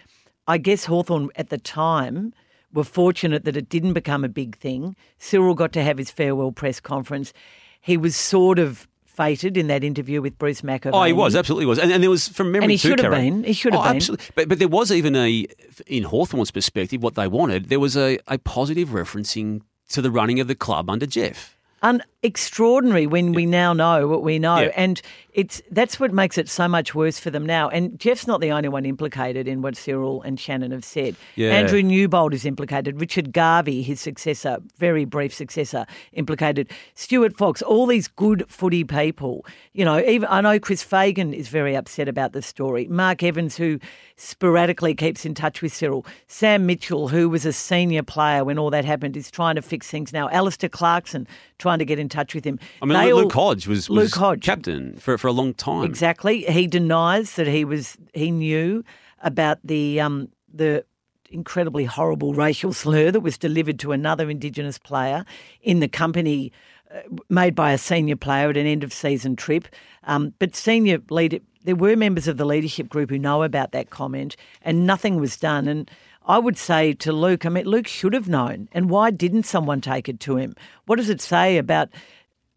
[0.48, 2.34] I guess Hawthorn at the time
[2.74, 4.96] were fortunate that it didn't become a big thing.
[5.18, 7.34] Cyril got to have his farewell press conference.
[7.82, 10.92] He was sort of fated in that interview with Bruce McAvaney.
[10.94, 12.90] Oh, he was absolutely was, and, and there was from memory And he too.
[12.90, 13.42] should have Karen.
[13.42, 13.44] been.
[13.46, 13.96] He should have oh, been.
[13.96, 14.26] Absolutely.
[14.36, 15.48] But but there was even a
[15.88, 17.70] in Hawthorn's perspective, what they wanted.
[17.70, 21.57] There was a, a positive referencing to the running of the club under Jeff.
[21.84, 24.72] Un- extraordinary when we now know what we know, Yeah.
[24.76, 25.02] and
[25.34, 27.70] it's that's what makes it so much worse for them now.
[27.70, 31.16] And Jeff's not the only one implicated in what Cyril and Shannon have said.
[31.36, 31.52] Yeah.
[31.52, 33.00] Andrew Newbold is implicated.
[33.00, 36.70] Richard Garvey, his successor, very brief successor, implicated.
[36.96, 39.46] Stuart Fox, all these good footy people.
[39.74, 42.88] You know, even I know Chris Fagan is very upset about the story.
[42.88, 43.80] Mark Evans, who
[44.18, 46.06] sporadically keeps in touch with Cyril.
[46.28, 49.88] Sam Mitchell, who was a senior player when all that happened, is trying to fix
[49.90, 50.28] things now.
[50.30, 51.28] Alastair Clarkson
[51.60, 52.60] trying to get in touch with him.
[52.82, 54.44] I mean, They Luke all- Hodge was, Luke Hodge.
[54.44, 55.84] captain for for a long time.
[55.86, 56.44] Exactly.
[56.44, 58.84] He denies that he was he knew
[59.22, 60.84] about the um the
[61.30, 65.26] incredibly horrible racial slur that was delivered to another Indigenous player
[65.62, 66.52] in the company
[66.90, 67.00] uh,
[67.30, 69.68] made by a senior player at an end of season trip.
[70.06, 73.90] Um, but senior leader, there were members of the leadership group who know about that
[73.90, 75.68] comment, and nothing was done.
[75.68, 75.92] And
[76.26, 78.70] I would say to Luke, I mean, Luke should have known.
[78.72, 80.56] And why didn't someone take it to him?
[80.86, 81.90] What does it say about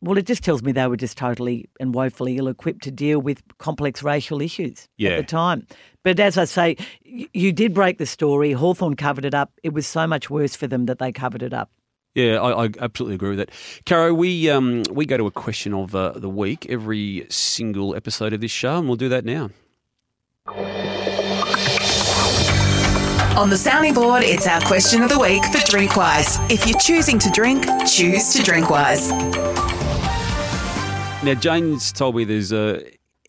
[0.02, 3.18] well, it just tells me they were just totally and woefully ill equipped to deal
[3.20, 5.10] with complex racial issues Yeah.
[5.10, 5.66] at the time.
[6.04, 8.52] But as I say, you did break the story.
[8.52, 9.52] Hawthorn covered it up.
[9.62, 11.70] It was so much worse for them that they covered it up.
[12.14, 13.50] Yeah, I, I absolutely agree with that.
[13.86, 18.32] Caro, we um, we go to a question of uh, the week every single episode
[18.32, 19.50] of this show, and we'll do that now.
[23.36, 26.50] On the sounding board, it's our question of the week for Drinkwise.
[26.50, 29.10] If you're choosing to drink, choose to Drinkwise.
[31.22, 32.82] Now, Jane's told me there's uh,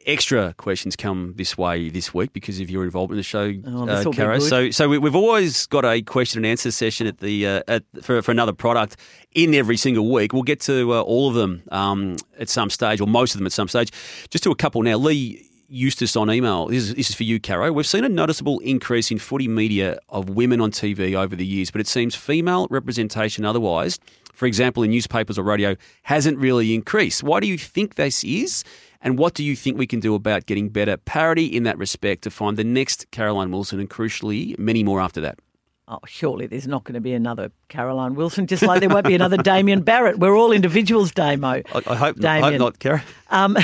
[0.05, 3.87] extra questions come this way this week because of your involvement in the show, Oh,
[3.87, 4.39] uh, Caro.
[4.39, 7.83] So, so we, we've always got a question and answer session at the uh, at,
[8.01, 8.97] for for another product
[9.33, 10.33] in every single week.
[10.33, 13.45] We'll get to uh, all of them um, at some stage, or most of them
[13.45, 13.91] at some stage.
[14.29, 14.97] Just to a couple now.
[14.97, 16.67] Leigh Eustace on email.
[16.67, 17.71] This is, this is for you, Caro.
[17.71, 21.71] We've seen a noticeable increase in footy media of women on TV over the years,
[21.71, 23.97] but it seems female representation otherwise,
[24.33, 27.23] for example, in newspapers or radio, hasn't really increased.
[27.23, 28.65] Why do you think this is?
[29.01, 32.21] And what do you think we can do about getting better parity in that respect
[32.23, 35.39] to find the next Caroline Wilson and crucially many more after that?
[35.87, 39.15] Oh, surely there's not going to be another Caroline Wilson, just like there won't be
[39.15, 40.19] another Damian Barrett.
[40.19, 41.47] We're all individuals, Damo.
[41.47, 42.59] I, I hope, not, I hope Damian.
[42.59, 43.01] not, Caro.
[43.29, 43.57] Um,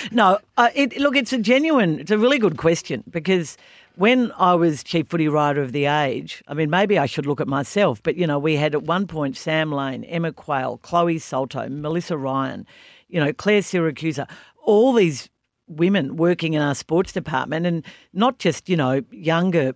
[0.12, 3.56] no, uh, it, look, it's a genuine, it's a really good question because
[3.96, 7.40] when I was chief footy writer of the age, I mean, maybe I should look
[7.40, 11.18] at myself, but you know, we had at one point Sam Lane, Emma Quayle, Chloe
[11.18, 12.64] Saltau, Melissa Ryan,
[13.08, 14.28] you know, Claire Syracusa,
[14.62, 15.28] all these
[15.66, 19.74] women working in our sports department and not just, you know, younger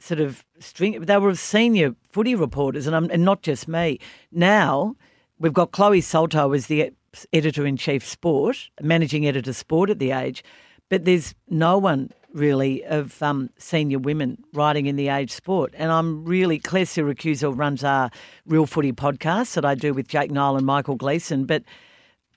[0.00, 1.00] sort of string.
[1.00, 3.98] They were senior footy reporters, and, I'm, and not just me.
[4.32, 4.96] Now
[5.38, 6.92] we've got Chloe Saltau as the
[7.32, 10.44] editor in chief sport, managing editor sport at the age,
[10.88, 15.74] but there's no one really of um, senior women writing in the age sport.
[15.76, 18.10] And I'm really Claire Syracuse runs our
[18.46, 21.62] Real Footy podcast that I do with Jake Niall and Michael Gleeson, but.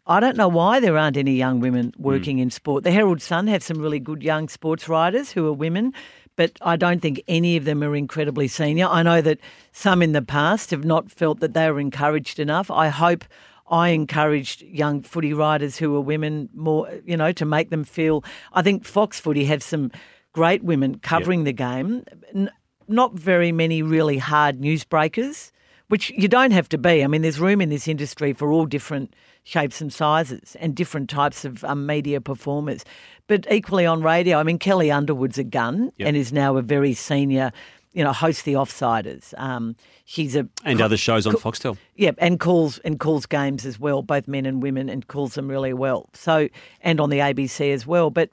[0.07, 2.03] I don't know why there aren't any young women hmm.
[2.03, 2.83] working in sport.
[2.83, 5.93] The Herald Sun have some really good young sports writers who are women,
[6.35, 8.87] but I don't think any of them are incredibly senior.
[8.87, 9.39] I know that
[9.71, 12.71] some in the past have not felt that they were encouraged enough.
[12.71, 13.25] I hope
[13.69, 18.23] I encouraged young footy writers who are women more, you know, to make them feel.
[18.53, 19.91] I think Fox Footy have some
[20.33, 22.03] great women covering the game.
[22.33, 22.51] N-
[22.87, 25.51] not very many really hard newsbreakers,
[25.87, 27.03] which you don't have to be.
[27.03, 31.09] I mean, there's room in this industry for all different shapes and sizes and different
[31.09, 32.85] types of um, media performers.
[33.27, 36.07] But equally on radio, I mean, Kelly Underwood's a gun Yep.
[36.07, 37.51] and is now a very senior,
[37.93, 39.33] you know, hosts the Offsiders.
[39.39, 39.75] Um,
[40.05, 41.77] she's a And other shows on Foxtel.
[41.95, 45.47] yeah, and calls and calls games as well, both men and women, and calls them
[45.47, 46.09] really well.
[46.13, 46.47] So
[46.81, 48.09] and on the ABC as well.
[48.11, 48.29] But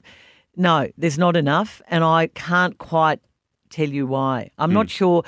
[0.55, 3.19] no, there's not enough, and I can't quite
[3.69, 4.49] tell you why.
[4.57, 5.23] I'm not sure.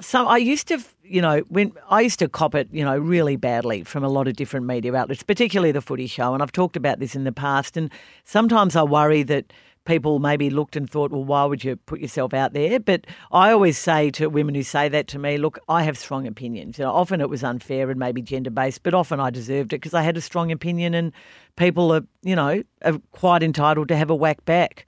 [0.00, 3.36] So I used to, you know, when I used to cop it, you know, really
[3.36, 6.76] badly from a lot of different media outlets, particularly the Footy Show, and I've talked
[6.76, 7.76] about this in the past.
[7.76, 7.90] And
[8.24, 9.52] sometimes I worry that
[9.84, 12.80] people maybe looked and thought, well, why would you put yourself out there?
[12.80, 16.26] But I always say to women who say that to me, look, I have strong
[16.26, 16.78] opinions.
[16.78, 19.80] You know, often it was unfair and maybe gender based, but often I deserved it
[19.80, 21.12] because I had a strong opinion, and
[21.56, 24.86] people are, you know, are quite entitled to have a whack back.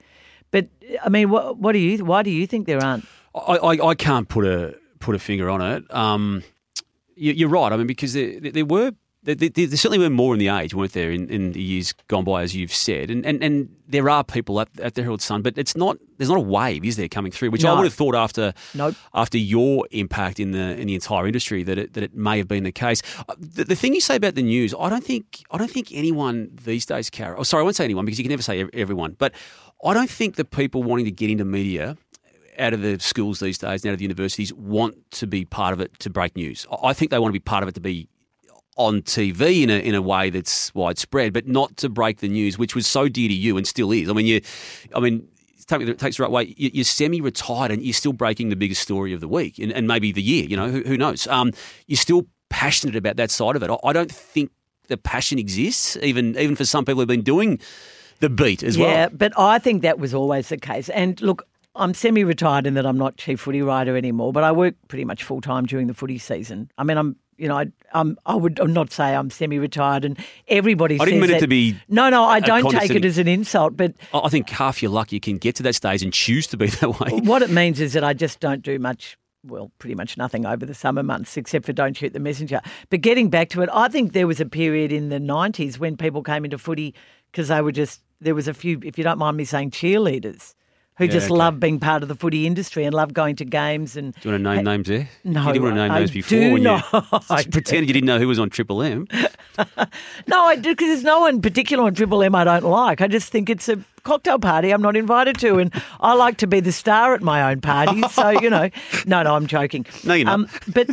[0.49, 0.69] But
[1.03, 2.03] I mean, what, what do you?
[2.03, 3.05] Why do you think there aren't?
[3.35, 5.93] I, I, I can't put a put a finger on it.
[5.93, 6.43] Um,
[7.15, 7.71] you, you're right.
[7.71, 8.91] I mean, because there, there were
[9.23, 11.93] there, there, there certainly were more in the age, weren't there, in, in the years
[12.07, 15.21] gone by, as you've said, and and, and there are people at, at the Herald
[15.21, 17.49] Sun, but it's not there's not a wave, is there, coming through?
[17.49, 18.93] Which I would have thought after Nope.
[19.15, 22.47] after your impact in the in the entire industry that it, that it may have
[22.47, 23.01] been the case.
[23.27, 25.91] Uh, The, the thing you say about the news, I don't think I don't think
[25.91, 27.39] anyone these days, Carol.
[27.39, 29.33] Oh, sorry, I won't say anyone because you can never say everyone, but
[29.83, 31.97] I don't think the people wanting to get into media
[32.59, 35.73] out of the schools these days and out of the universities want to be part
[35.73, 36.65] of it to break news.
[36.83, 38.07] I think they want to be part of it to be
[38.77, 42.57] on TV in a in a way that's widespread, but not to break the news,
[42.57, 44.09] which was so dear to you and still is.
[44.09, 44.41] I mean, you,
[44.95, 45.27] I mean.
[45.67, 46.53] Take It takes the right way.
[46.55, 49.87] You- You're semi-retired and you're still breaking the biggest story of the week and, and
[49.87, 50.45] maybe the year.
[50.45, 51.25] You know, who, who knows?
[51.25, 51.53] Um,
[51.87, 53.71] you're still passionate about that side of it.
[53.71, 54.51] I, I don't think
[54.89, 57.59] the passion exists, even even for some people who've been doing
[58.19, 58.93] the beat as yeah, well.
[58.93, 60.89] Yeah, but I think that was always the case.
[60.89, 64.75] And look, I'm semi-retired in that I'm not chief footy writer anymore, but I work
[64.87, 66.71] pretty much full time during the footy season.
[66.77, 67.15] I mean, I'm.
[67.37, 70.17] You know, I, um, I would not say I'm semi-retired, and
[70.47, 70.95] everybody.
[70.95, 73.17] I didn't says mean it that- to be No, no, I don't take it as
[73.17, 73.75] an insult.
[73.75, 76.47] But I I think half your luck you can get to that stage and choose
[76.47, 77.19] to be that way.
[77.25, 79.17] what it means is that I just don't do much.
[79.43, 82.61] Well, pretty much nothing over the summer months, except for don't shoot the messenger.
[82.89, 85.97] But getting back to it, I think there was a period in the '90s when
[85.97, 86.95] people came into footy
[87.33, 90.55] because they were just there was a few, if you don't mind me saying, cheerleaders.
[90.97, 91.35] Who Yeah, just okay.
[91.35, 94.31] love being part of the footy industry and love going to games and Do you
[94.33, 95.09] want to name names there?
[95.23, 96.85] No, you didn't want to name I names before do when not.
[96.93, 99.07] you I pretended you didn't know who was on Triple M.
[100.27, 103.01] No, I do because there's no one particular on Triple M I don't like.
[103.01, 105.71] I just think it's a cocktail party I'm not invited to, and
[106.01, 108.01] I like to be the star at my own party.
[108.09, 108.69] So you know,
[109.05, 109.85] no, no, I'm joking.
[110.03, 110.33] No, you're not.
[110.33, 110.89] Um, but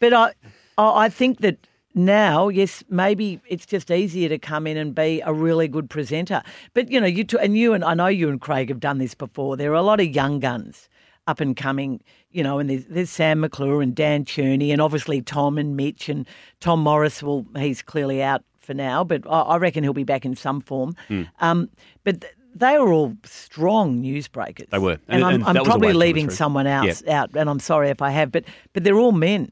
[0.00, 0.32] but I
[0.78, 1.56] I I think that
[1.96, 6.42] now, yes, maybe it's just easier to come in and be a really good presenter.
[6.74, 8.98] But you know, you two, and you and I know you and Craig have done
[8.98, 9.56] this before.
[9.56, 10.88] There are a lot of young guns
[11.26, 15.22] up and coming, you know, and there's, there's Sam McClure and Dan Cherny, and obviously
[15.22, 16.26] Tom and Mitch and
[16.60, 17.22] Tom Morris.
[17.22, 20.60] Well, he's clearly out for now, but I, I reckon he'll be back in some
[20.60, 20.94] form.
[21.08, 21.22] Hmm.
[21.40, 21.70] Um,
[22.04, 24.70] but th- they were all strong newsbreakers.
[24.70, 24.98] They were.
[25.08, 26.66] and, And- I'm, and I'm that was a probably way to tell the leaving someone
[26.66, 29.50] else out, and I'm sorry if I have, but but they're all men.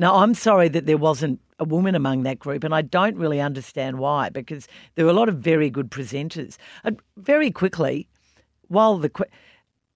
[0.00, 3.38] Now, I'm sorry that there wasn't a woman among that group, and I don't really
[3.38, 6.56] understand why, because there were a lot of very good presenters.
[6.86, 8.08] Uh, very quickly,
[8.68, 9.10] while the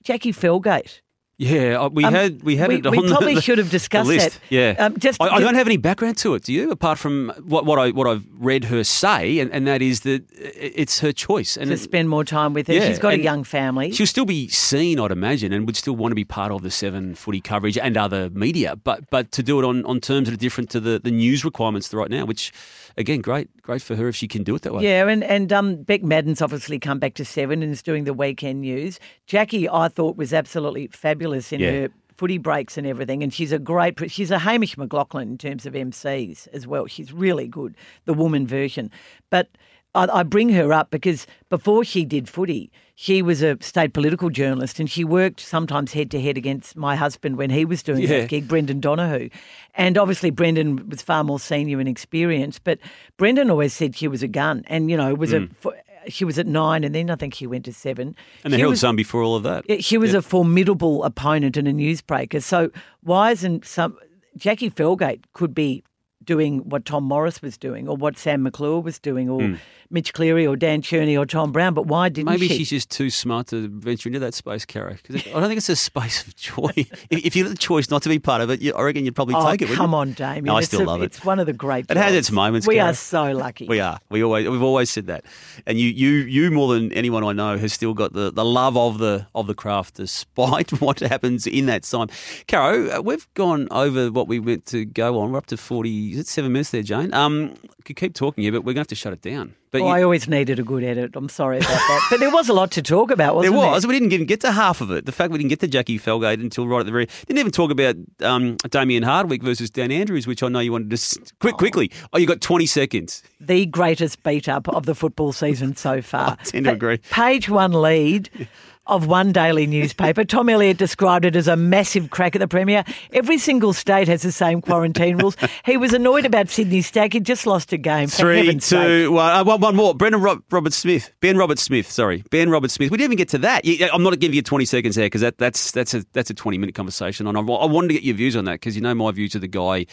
[0.02, 1.00] Jackie Felgate.
[1.36, 3.68] Yeah, uh, we Um, had we had we- it on we probably the- should have
[3.78, 4.38] discussed that.
[4.50, 6.44] Yeah, Um, just- I, I don't have any background to it.
[6.44, 6.70] Do you?
[6.70, 10.22] Apart from what, what I what I've read her say, and, and that is that
[10.32, 12.74] it's her choice, and to spend more time with her.
[12.74, 13.90] Yeah, She's got a young family.
[13.90, 16.70] She'll still be seen, I'd imagine, and would still want to be part of the
[16.70, 18.76] Seven footy coverage and other media.
[18.76, 21.44] But but to do it on, on terms that are different to the, the news
[21.44, 22.52] requirements right now, which
[22.96, 24.84] again, great great for her if she can do it that way.
[24.84, 28.14] Yeah, and and um, Bec Maddern's obviously come back to seven and is doing the
[28.14, 29.00] weekend news.
[29.26, 31.70] Jackie, I thought was absolutely fabulous in Yeah.
[31.70, 34.10] her footy breaks and everything, and she's a great.
[34.10, 36.86] She's a Hamish McLachlan in terms of MCs as well.
[36.86, 38.90] She's really good, the woman version.
[39.30, 39.48] But
[39.96, 44.30] I, I bring her up because before she did footy, she was a state political
[44.30, 48.02] journalist, and she worked sometimes head to head against my husband when he was doing
[48.02, 48.20] Yeah.
[48.20, 49.28] that gig, Brendan Donohoe.
[49.74, 52.78] And obviously, Brendan was far more senior and experienced, but
[53.16, 55.40] Brendan always said she was a gun, and you know, was a.
[55.40, 55.72] Mm.
[56.08, 58.14] She was at nine, and then I think she went to seven.
[58.44, 59.82] And the She Herald was- Sun before all of that.
[59.84, 62.42] She was a formidable opponent and a newsbreaker.
[62.42, 62.70] So
[63.02, 63.96] why isn't some
[64.36, 65.84] Jackie Felgate could be
[66.24, 69.58] doing what Tom Morris was doing, or what Sam McClure was doing, or
[69.90, 71.74] Mitch Cleary, or Dan Cherny, or Tom Browne?
[71.74, 72.28] But why didn't.
[72.30, 72.58] Maybe she?
[72.58, 74.96] she's just too smart to venture into that space, Caro.
[75.02, 76.70] Because I don't think it's a space of joy.
[76.76, 79.04] if, if you had the choice not to be part of it, you, I reckon
[79.04, 79.68] you'd probably Oh, take it.
[79.74, 80.44] come on, Damian.
[80.46, 81.06] No, I still a- love it.
[81.06, 81.90] It's one of the great.
[81.90, 82.90] It has its moments, We Cara.
[82.90, 83.66] are so lucky.
[83.68, 83.98] We are.
[84.10, 85.24] We always we've always said that,
[85.66, 88.76] and you you you more than anyone I know has still got the, the love
[88.76, 92.08] of the of the craft, despite what happens in that time.
[92.48, 95.32] Caro, uh, we've gone over what we meant to go on.
[95.32, 96.13] We're up to forty.
[96.14, 97.12] Is it seven minutes there, Jane?
[97.12, 97.54] Um,
[97.84, 99.54] could keep talking here, but we're going to have to shut it down.
[99.70, 101.10] But Well, you- I always needed a good edit.
[101.16, 102.06] I'm sorry about that.
[102.10, 103.70] But there was a lot to talk about, There wasn't there?
[103.72, 103.86] was.
[103.86, 105.04] We didn't even get to half of it.
[105.06, 107.06] The fact we didn't get to Jackie Felgate until right at the very.
[107.26, 110.90] Didn't even talk about um, Damien Hardwick versus Dan Andrews, which I know you wanted
[110.96, 111.90] to quick quickly.
[112.12, 113.22] Oh, you got twenty seconds.
[113.40, 116.36] the greatest beat up of the football season so far.
[116.40, 116.98] I tend to agree.
[117.10, 118.30] Page one lead
[118.86, 120.24] of one daily newspaper.
[120.34, 122.84] Tom Elliott described it as a massive crack at the Premier.
[123.12, 125.36] Every single state has the same quarantine rules.
[125.64, 127.14] He was annoyed about Sydney Stack.
[127.14, 128.08] He just lost a game.
[128.08, 129.32] Three, two, one.
[129.32, 129.94] Uh, one, one more.
[129.94, 131.10] Brendan Rob, Robert Smith.
[131.20, 131.90] Ben Robert Smith.
[131.90, 132.90] Sorry, Ben Robert Smith.
[132.90, 133.62] We didn't even get to that.
[133.92, 136.58] I'm not giving you 20 seconds there because that, that's that's a that's a 20
[136.58, 137.26] minute conversation.
[137.26, 139.34] And I, I wanted to get your views on that because you know my views
[139.34, 139.86] of the guy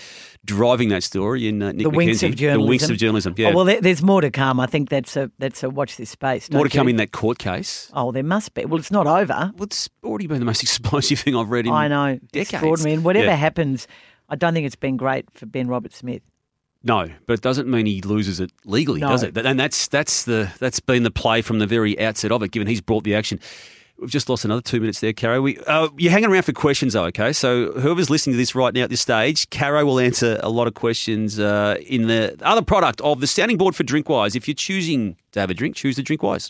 [0.43, 2.29] driving that story in uh, Nick The winks McKenzie.
[2.29, 2.61] of journalism.
[2.65, 3.35] The winks of journalism.
[3.37, 3.49] Yeah.
[3.49, 4.59] Oh, well, there, there's more to come.
[4.59, 6.49] I think that's a that's a watch this space.
[6.51, 7.89] more to don't come in that court case.
[7.93, 8.65] Oh, there must be.
[8.65, 9.51] Well, it's not over.
[9.55, 12.19] Well, it's already been the most explosive thing I've read in I know.
[12.31, 12.53] decades.
[12.53, 12.93] Extraordinary.
[12.95, 13.35] And whatever Yeah.
[13.35, 13.87] happens,
[14.29, 16.21] I don't think it's been great for Ben Robert Smith.
[16.83, 19.09] No, but it doesn't mean he loses it legally, No.
[19.09, 19.37] does it?
[19.37, 22.51] And that's that's the that's been the play from the very outset of it.
[22.51, 23.39] Given he's brought the action,
[23.99, 25.41] we've just lost another two minutes there, Caro.
[25.43, 27.03] We uh, you're hanging around for questions, though.
[27.05, 30.49] Okay, so whoever's listening to this right now at this stage, Caro will answer a
[30.49, 34.35] lot of questions uh, in the other product of the sounding board for Drinkwise.
[34.35, 36.49] If you're choosing to have a drink, choose the Drinkwise.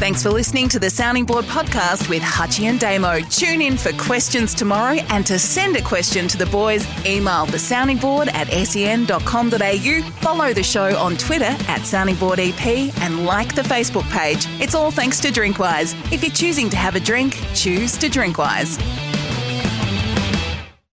[0.00, 3.20] Thanks for listening to the Sounding Board podcast with Hutchy and Damo.
[3.20, 7.58] Tune in for questions tomorrow and to send a question to the boys, email the
[7.58, 14.08] sounding board at sen.com.au, follow the show on Twitter at soundingboardep and like the Facebook
[14.10, 14.46] page.
[14.58, 15.94] It's all thanks to Drinkwise.
[16.10, 19.19] If you're choosing to have a drink, choose to Drinkwise.